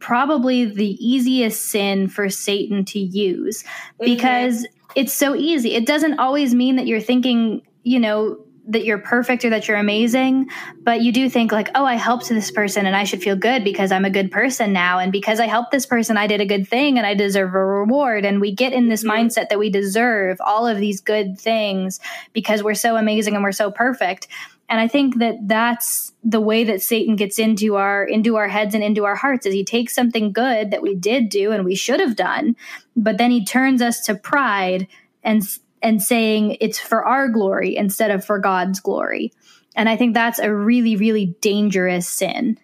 [0.00, 4.04] probably the easiest sin for Satan to use mm-hmm.
[4.04, 4.66] because.
[4.94, 5.74] It's so easy.
[5.74, 9.76] It doesn't always mean that you're thinking, you know, that you're perfect or that you're
[9.76, 10.48] amazing,
[10.82, 13.62] but you do think like, oh, I helped this person and I should feel good
[13.62, 14.98] because I'm a good person now.
[14.98, 17.64] And because I helped this person, I did a good thing and I deserve a
[17.64, 18.24] reward.
[18.24, 19.26] And we get in this mm-hmm.
[19.26, 22.00] mindset that we deserve all of these good things
[22.32, 24.28] because we're so amazing and we're so perfect.
[24.68, 28.74] And I think that that's the way that Satan gets into our into our heads
[28.74, 31.74] and into our hearts is he takes something good that we did do and we
[31.74, 32.56] should have done,
[32.96, 34.88] but then he turns us to pride
[35.22, 35.42] and
[35.82, 39.32] and saying it's for our glory instead of for God's glory.
[39.76, 42.58] And I think that's a really, really dangerous sin.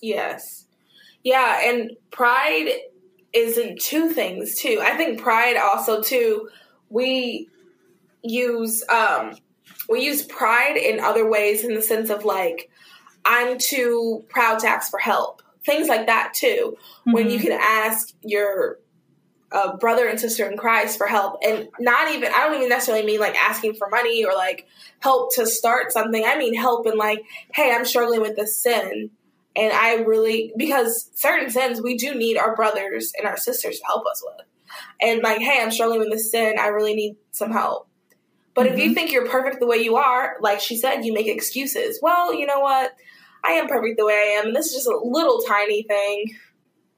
[0.00, 0.66] Yes.
[1.24, 1.60] Yeah.
[1.68, 2.70] And pride
[3.32, 4.80] isn't two things too.
[4.82, 6.48] I think pride also too,
[6.88, 7.48] we
[8.22, 9.34] use um
[9.88, 12.70] we use pride in other ways in the sense of like
[13.24, 15.42] I'm too proud to ask for help.
[15.64, 16.76] Things like that too.
[16.76, 17.12] Mm-hmm.
[17.12, 17.48] When you mm-hmm.
[17.48, 18.78] can ask your
[19.52, 21.38] a brother and sister in Christ for help.
[21.44, 24.66] And not even, I don't even necessarily mean like asking for money or like
[25.00, 26.24] help to start something.
[26.24, 27.22] I mean help in like,
[27.54, 29.10] hey, I'm struggling with this sin.
[29.54, 33.84] And I really, because certain sins we do need our brothers and our sisters to
[33.84, 34.46] help us with.
[35.02, 36.54] And like, hey, I'm struggling with this sin.
[36.58, 37.88] I really need some help.
[38.54, 38.74] But mm-hmm.
[38.74, 38.94] if you mm-hmm.
[38.94, 41.98] think you're perfect the way you are, like she said, you make excuses.
[42.02, 42.94] Well, you know what?
[43.44, 46.36] I am perfect the way I am, and this is just a little tiny thing.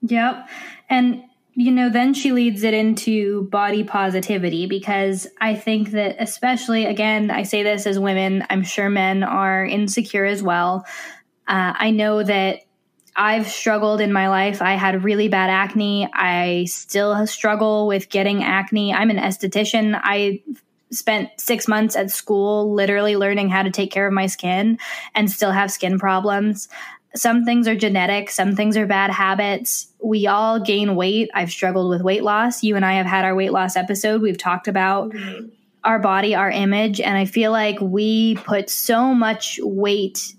[0.03, 0.47] Yep.
[0.89, 1.23] And
[1.57, 7.31] you know, then she leads it into body positivity because I think that, especially again,
[7.31, 10.85] I say this as women, I'm sure men are insecure as well.
[11.47, 12.59] Uh, I know that
[13.15, 14.61] I've struggled in my life.
[14.61, 16.09] I had really bad acne.
[16.13, 18.93] I still struggle with getting acne.
[18.93, 19.97] I'm an esthetician.
[20.03, 20.43] I
[20.91, 24.77] spent six months at school literally learning how to take care of my skin
[25.13, 26.67] and still have skin problems.
[27.15, 29.87] Some things are genetic, some things are bad habits.
[30.03, 31.29] We all gain weight.
[31.33, 32.63] I've struggled with weight loss.
[32.63, 34.21] You and I have had our weight loss episode.
[34.21, 35.47] We've talked about mm-hmm.
[35.83, 40.35] our body, our image, and I feel like we put so much weight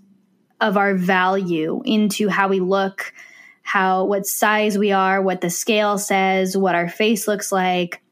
[0.60, 3.12] of our value into how we look,
[3.62, 8.02] how what size we are, what the scale says, what our face looks like,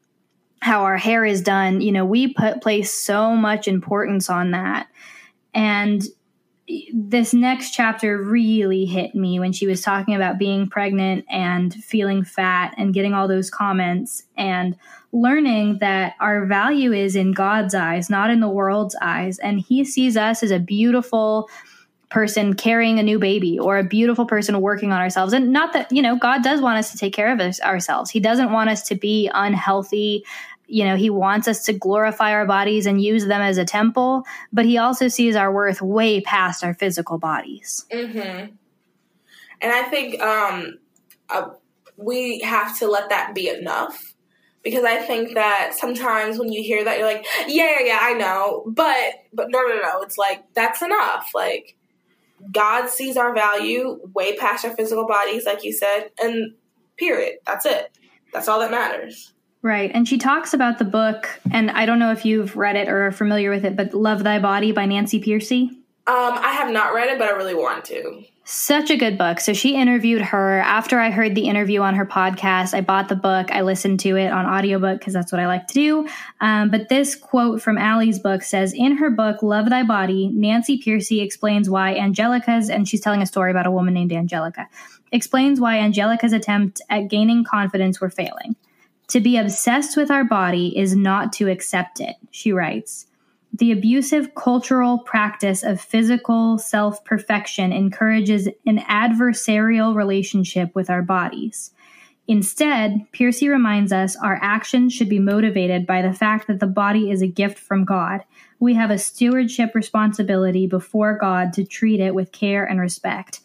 [0.65, 1.79] how our hair is done.
[1.79, 4.87] You know, we put place so much importance on that.
[5.53, 6.01] And
[6.91, 12.23] this next chapter really hit me when she was talking about being pregnant and feeling
[12.23, 14.75] fat and getting all those comments and
[15.11, 19.37] learning that our value is in God's eyes, not in the world's eyes.
[19.37, 21.47] And He sees us as a beautiful
[22.09, 25.33] person carrying a new baby or a beautiful person working on ourselves.
[25.33, 28.09] And not that, you know, God does want us to take care of us, ourselves.
[28.09, 30.23] He doesn't want us to be unhealthy,
[30.75, 34.25] you know, he wants us to glorify our bodies and use them as a temple,
[34.51, 37.85] but he also sees our worth way past our physical bodies.
[37.93, 38.53] Mm-hmm.
[39.61, 40.77] And I think um,
[41.29, 41.51] uh,
[41.95, 44.15] we have to let that be enough
[44.63, 48.11] because I think that sometimes when you hear that, you're like, yeah, yeah, yeah, I
[48.11, 51.29] know, but but no, no, no, it's like that's enough.
[51.33, 51.77] Like
[52.51, 56.55] God sees our value way past our physical bodies, like you said, and
[56.97, 57.35] period.
[57.45, 57.97] That's it.
[58.33, 59.31] That's all that matters.
[59.65, 59.89] Right.
[59.91, 63.07] And she talks about the book, and I don't know if you've read it or
[63.07, 65.69] are familiar with it, but Love Thy Body by Nancy Pearcey.
[65.69, 68.23] Um, I have not read it, but I really want to.
[68.43, 69.39] Such a good book.
[69.39, 70.59] So she interviewed her.
[70.59, 73.49] After I heard the interview on her podcast, I bought the book.
[73.49, 76.07] I listened to it on audiobook because that's what I like to do.
[76.41, 80.79] Um, but this quote from Allie's book says In her book, Love Thy Body, Nancy
[80.79, 84.69] Pearcey explains why Angelica's, and she's telling a story about a woman named Angelica,
[85.11, 88.55] explains why Angelica's attempt at gaining confidence were failing.
[89.09, 93.07] To be obsessed with our body is not to accept it, she writes.
[93.53, 101.71] The abusive cultural practice of physical self perfection encourages an adversarial relationship with our bodies.
[102.27, 107.11] Instead, Pearcey reminds us our actions should be motivated by the fact that the body
[107.11, 108.21] is a gift from God.
[108.59, 113.41] We have a stewardship responsibility before God to treat it with care and respect.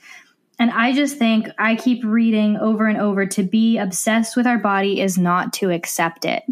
[0.61, 4.59] And I just think I keep reading over and over to be obsessed with our
[4.59, 6.43] body is not to accept it.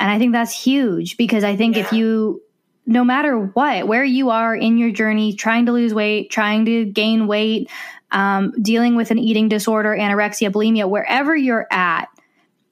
[0.00, 1.84] And I think that's huge because I think yeah.
[1.84, 2.42] if you,
[2.86, 6.86] no matter what, where you are in your journey, trying to lose weight, trying to
[6.86, 7.70] gain weight,
[8.10, 12.08] um, dealing with an eating disorder, anorexia, bulimia, wherever you're at,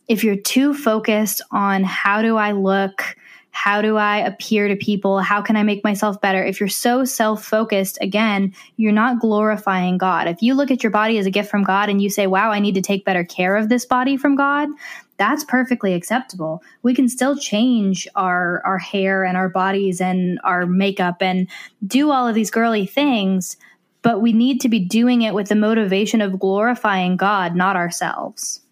[0.09, 3.17] if you're too focused on how do I look,
[3.53, 5.21] how do I appear to people?
[5.21, 6.43] How can I make myself better?
[6.43, 10.27] If you're so self focused, again, you're not glorifying God.
[10.27, 12.51] If you look at your body as a gift from God and you say, wow,
[12.51, 14.71] I need to take better care of this body from God,
[15.19, 16.63] that's perfectly acceptable.
[16.83, 21.47] We can still change our, our hair and our bodies and our makeup and
[21.87, 23.59] do all of these girly things,
[24.01, 28.63] but we need to be doing it with the motivation of glorifying God, not ourselves.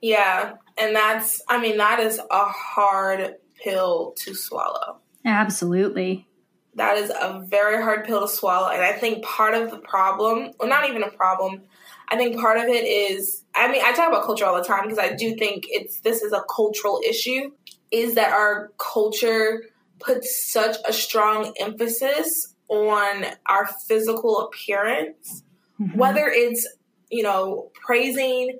[0.00, 0.54] Yeah.
[0.76, 4.98] And that's, I mean, that is a hard pill to swallow.
[5.24, 6.28] Absolutely.
[6.74, 8.68] That is a very hard pill to swallow.
[8.68, 11.62] And I think part of the problem, well, not even a problem,
[12.08, 14.84] I think part of it is, I mean, I talk about culture all the time
[14.84, 17.52] because I do think it's this is a cultural issue,
[17.90, 19.62] is that our culture
[20.00, 25.44] puts such a strong emphasis on our physical appearance,
[25.80, 25.96] mm-hmm.
[25.96, 26.68] whether it's,
[27.10, 28.58] you know, praising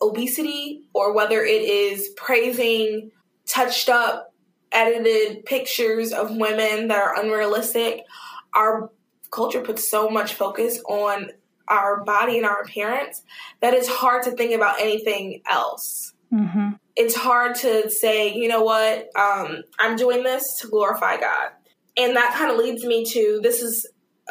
[0.00, 3.10] obesity or whether it is praising
[3.46, 4.29] touched up
[4.72, 8.04] edited pictures of women that are unrealistic.
[8.54, 8.90] Our
[9.30, 11.30] culture puts so much focus on
[11.68, 13.22] our body and our appearance
[13.60, 16.12] that it's hard to think about anything else.
[16.32, 16.70] Mm-hmm.
[16.96, 21.50] It's hard to say, you know what, um, I'm doing this to glorify God.
[21.96, 23.86] And that kind of leads me to this is,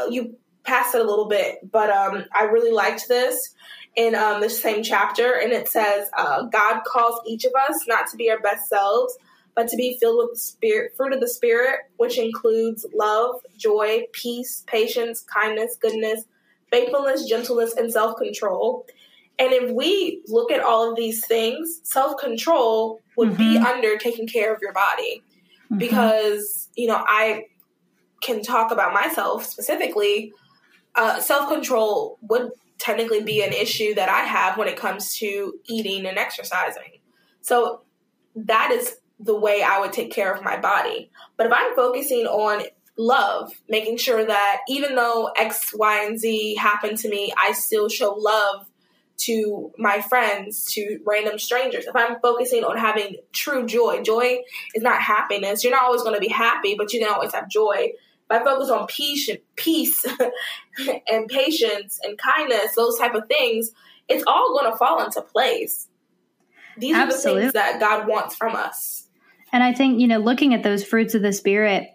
[0.09, 3.53] you passed it a little bit, but um, I really liked this
[3.95, 5.33] in um, the same chapter.
[5.33, 9.17] And it says, uh, God calls each of us not to be our best selves,
[9.59, 14.03] but to be filled with the spirit, fruit of the spirit, which includes love, joy,
[14.13, 16.23] peace, patience, kindness, goodness,
[16.71, 18.85] faithfulness, gentleness, and self-control.
[19.37, 23.37] And if we look at all of these things, self-control would mm-hmm.
[23.37, 25.23] be under taking care of your body.
[25.65, 25.77] Mm-hmm.
[25.79, 27.47] Because, you know, I
[28.21, 30.31] can talk about myself specifically.
[30.95, 35.55] uh, self control would technically be an issue that I have when it comes to
[35.67, 36.99] eating and exercising.
[37.41, 37.81] So
[38.35, 41.11] that is the way I would take care of my body.
[41.37, 42.63] But if I'm focusing on
[42.97, 47.89] love, making sure that even though X, Y, and Z happen to me, I still
[47.89, 48.65] show love
[49.19, 51.85] to my friends, to random strangers.
[51.85, 54.39] If I'm focusing on having true joy, joy
[54.73, 55.63] is not happiness.
[55.63, 57.91] You're not always going to be happy, but you can always have joy.
[58.29, 60.05] If I focus on peace, peace,
[61.11, 63.71] and patience and kindness, those type of things,
[64.07, 65.89] it's all going to fall into place.
[66.77, 67.31] These Absolutely.
[67.31, 69.08] are the things that God wants from us.
[69.51, 71.87] And I think, you know, looking at those fruits of the Spirit,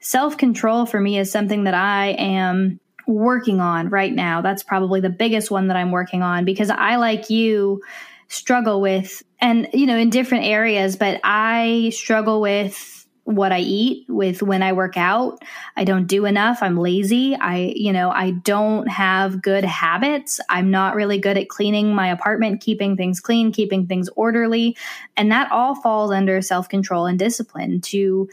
[0.00, 4.40] self control for me is something that I am working on right now.
[4.40, 7.82] That's probably the biggest one that I'm working on because I, like you,
[8.28, 14.06] struggle with, and, you know, in different areas, but I struggle with what I eat,
[14.08, 15.42] with when I work out.
[15.76, 16.58] I don't do enough.
[16.60, 17.36] I'm lazy.
[17.36, 20.40] I, you know, I don't have good habits.
[20.48, 24.76] I'm not really good at cleaning my apartment, keeping things clean, keeping things orderly.
[25.16, 28.28] And that all falls under self control and discipline to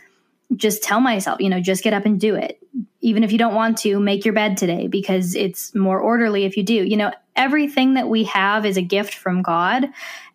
[0.56, 2.60] just tell myself, you know, just get up and do it.
[3.02, 6.58] Even if you don't want to, make your bed today because it's more orderly if
[6.58, 6.74] you do.
[6.74, 9.88] You know, everything that we have is a gift from God.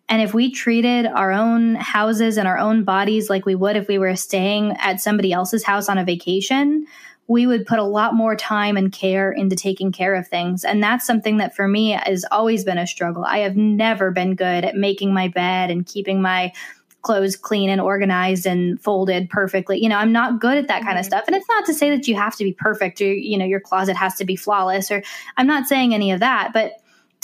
[0.07, 3.87] And if we treated our own houses and our own bodies like we would if
[3.87, 6.85] we were staying at somebody else's house on a vacation,
[7.27, 10.63] we would put a lot more time and care into taking care of things.
[10.63, 13.25] And that's something that for me has always been a struggle.
[13.25, 16.53] I have never been good at making my bed and keeping my
[17.01, 19.81] clothes clean and organized and folded perfectly.
[19.81, 21.09] You know, I'm not good at that kind of mm-hmm.
[21.09, 21.23] stuff.
[21.27, 23.59] And it's not to say that you have to be perfect or, you know, your
[23.59, 25.03] closet has to be flawless or
[25.37, 26.73] I'm not saying any of that, but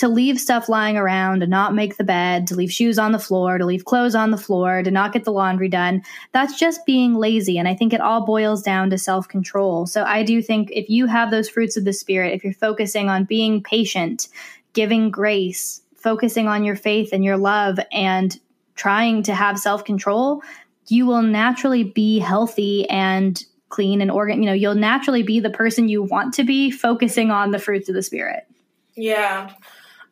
[0.02, 3.20] to leave stuff lying around, to not make the bed, to leave shoes on the
[3.20, 6.02] floor, to leave clothes on the floor, to not get the laundry done.
[6.32, 7.60] That's just being lazy.
[7.60, 9.86] And I think it all boils down to self control.
[9.86, 13.10] So I do think if you have those fruits of the Spirit, if you're focusing
[13.10, 14.28] on being patient,
[14.74, 18.40] giving grace, focusing on your faith and your love, and
[18.74, 20.42] trying to have self control,
[20.88, 24.42] you will naturally be healthy and clean and organ.
[24.42, 27.88] You know, you'll naturally be the person you want to be, focusing on the fruits
[27.88, 28.48] of the Spirit.
[28.96, 29.52] Yeah.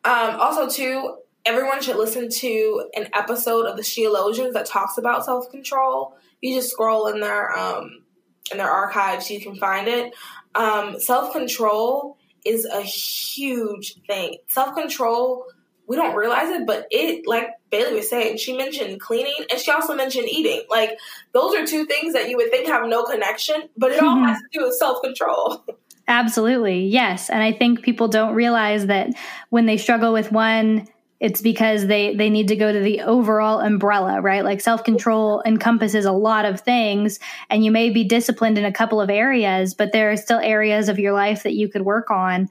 [0.04, 5.24] Um, also, too, everyone should listen to an episode of the Sheologians that talks about
[5.24, 6.16] self control.
[6.40, 8.02] You just scroll in their um,
[8.50, 10.14] in their archives, you can find it.
[10.54, 14.38] Um, self control is a huge thing.
[14.48, 15.46] Self control,
[15.86, 19.70] we don't realize it, but it, like Bailey was saying, she mentioned cleaning and she
[19.70, 20.62] also mentioned eating.
[20.70, 20.98] Like
[21.32, 24.38] those are two things that you would think have no connection, but it all has
[24.38, 25.64] to do with self control.
[26.10, 26.86] Absolutely.
[26.86, 27.30] Yes.
[27.30, 29.10] And I think people don't realize that
[29.50, 30.88] when they struggle with one,
[31.20, 34.44] it's because they they need to go to the overall umbrella, right?
[34.44, 39.00] Like self-control encompasses a lot of things and you may be disciplined in a couple
[39.00, 42.48] of areas, but there are still areas of your life that you could work on.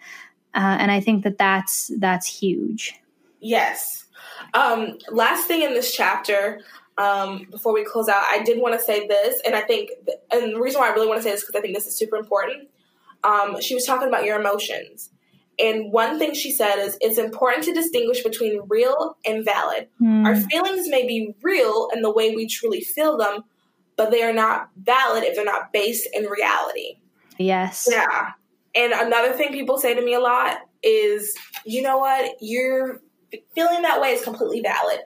[0.55, 2.95] Uh, and I think that that's that's huge.
[3.41, 4.05] Yes.
[4.53, 6.61] Um, last thing in this chapter,
[6.97, 10.17] um, before we close out, I did want to say this, and I think, th-
[10.31, 11.95] and the reason why I really want to say this because I think this is
[11.95, 12.69] super important
[13.23, 15.09] um, she was talking about your emotions.
[15.59, 19.89] And one thing she said is it's important to distinguish between real and valid.
[20.01, 20.25] Mm.
[20.25, 23.43] Our feelings may be real in the way we truly feel them,
[23.97, 26.99] but they are not valid if they're not based in reality.
[27.37, 27.89] Yes.
[27.91, 28.31] Yeah.
[28.73, 32.35] And another thing people say to me a lot is, you know what?
[32.39, 33.01] You're
[33.53, 34.99] feeling that way is completely valid.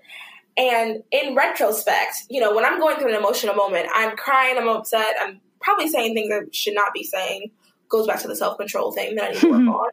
[0.55, 4.67] And in retrospect, you know, when I'm going through an emotional moment, I'm crying, I'm
[4.67, 7.49] upset, I'm probably saying things I should not be saying
[7.93, 9.91] goes back to the self control thing that I need to work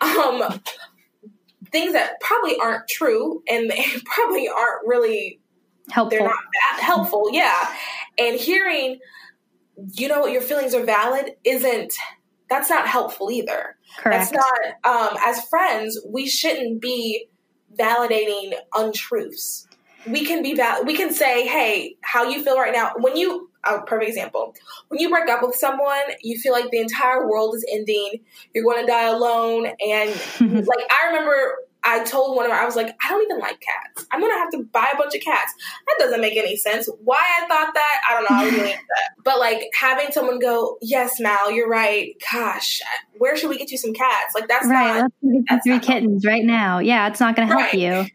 [0.00, 0.42] on.
[0.42, 0.60] Um,
[1.70, 5.38] things that probably aren't true and they probably aren't really
[5.90, 6.18] helpful.
[6.18, 7.72] They're not that helpful, yeah.
[8.18, 8.98] And hearing,
[9.92, 11.94] you know, what your feelings are valid isn't.
[12.48, 13.76] That's not helpful either.
[13.98, 14.30] Correct.
[14.30, 14.32] That's
[14.84, 15.12] not.
[15.12, 17.28] Um, as friends, we shouldn't be
[17.78, 19.66] validating untruths.
[20.06, 23.51] We can be val- We can say, "Hey, how you feel right now?" When you
[23.64, 24.54] a perfect example.
[24.88, 28.20] When you break up with someone, you feel like the entire world is ending.
[28.54, 29.66] You're going to die alone.
[29.66, 30.10] And
[30.66, 33.60] like, I remember I told one of them, I was like, I don't even like
[33.60, 34.06] cats.
[34.12, 35.52] I'm going to have to buy a bunch of cats.
[35.88, 36.88] That doesn't make any sense.
[37.02, 38.36] Why I thought that, I don't know.
[38.36, 38.74] I was really.
[39.24, 42.14] But like having someone go, yes, Mal, you're right.
[42.32, 42.80] Gosh,
[43.18, 44.34] where should we get you some cats?
[44.34, 45.00] Like that's right.
[45.00, 46.80] Not, Let's get three kittens right now.
[46.80, 48.06] Yeah, it's not going to help you.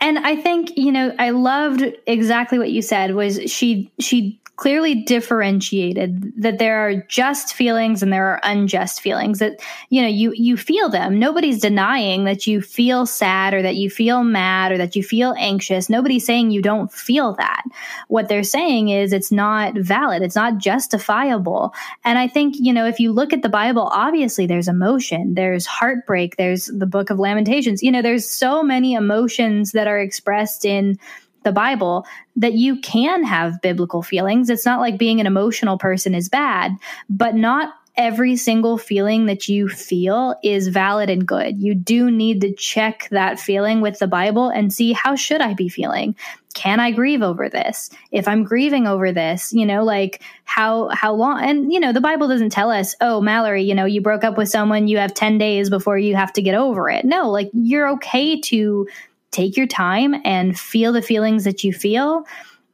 [0.00, 4.94] And I think, you know, I loved exactly what you said was she she clearly
[4.94, 9.58] differentiated that there are just feelings and there are unjust feelings that
[9.88, 11.18] you know you you feel them.
[11.18, 15.34] Nobody's denying that you feel sad or that you feel mad or that you feel
[15.38, 15.88] anxious.
[15.88, 17.62] Nobody's saying you don't feel that.
[18.08, 20.20] What they're saying is it's not valid.
[20.20, 21.72] It's not justifiable.
[22.04, 25.64] And i think you know if you look at the bible obviously there's emotion there's
[25.64, 27.82] heartbreak there's the book of lamentations.
[27.82, 30.98] You know there's so many emotions that are expressed in
[31.42, 34.50] the Bible that you can have biblical feelings.
[34.50, 36.76] It's not like being an emotional person is bad,
[37.08, 41.60] but not every single feeling that you feel is valid and good.
[41.60, 45.54] You do need to check that feeling with the Bible and see how should I
[45.54, 46.16] be feeling?
[46.54, 47.90] Can I grieve over this?
[48.10, 52.00] If I'm grieving over this, you know, like how how long and you know, the
[52.00, 55.14] Bible doesn't tell us, "Oh, Mallory, you know, you broke up with someone, you have
[55.14, 58.88] 10 days before you have to get over it." No, like you're okay to
[59.30, 62.24] take your time and feel the feelings that you feel.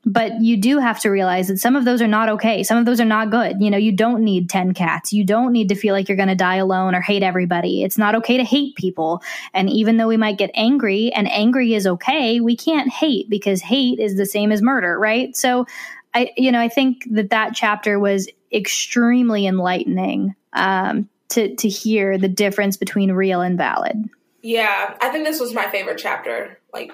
[0.09, 2.63] But you do have to realize that some of those are not okay.
[2.63, 3.61] Some of those are not good.
[3.61, 5.13] You know, you don't need 10 cats.
[5.13, 7.83] You don't need to feel like you're going to die alone or hate everybody.
[7.83, 9.21] It's not okay to hate people.
[9.53, 13.61] And even though we might get angry and angry is okay, we can't hate because
[13.61, 15.37] hate is the same as murder, right?
[15.37, 15.67] So
[16.15, 22.17] I, you know, I think that that chapter was extremely enlightening um, to, to hear
[22.17, 24.09] the difference between real and valid.
[24.47, 26.93] Yeah, I think this was my favorite chapter, like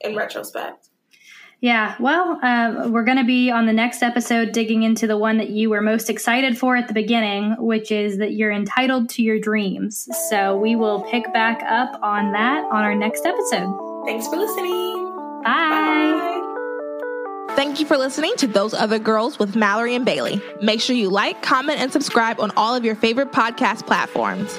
[0.00, 0.88] in retrospect.
[1.60, 5.36] Yeah, well, uh, we're going to be on the next episode digging into the one
[5.36, 9.22] that you were most excited for at the beginning, which is that you're entitled to
[9.22, 10.08] your dreams.
[10.30, 14.04] So we will pick back up on that on our next episode.
[14.06, 15.04] Thanks for listening.
[15.44, 16.38] Bye.
[17.48, 17.54] Bye.
[17.54, 20.40] Thank you for listening to Those Other Girls with Mallory and Bailey.
[20.62, 24.58] Make sure you like, comment, and subscribe on all of your favorite podcast platforms.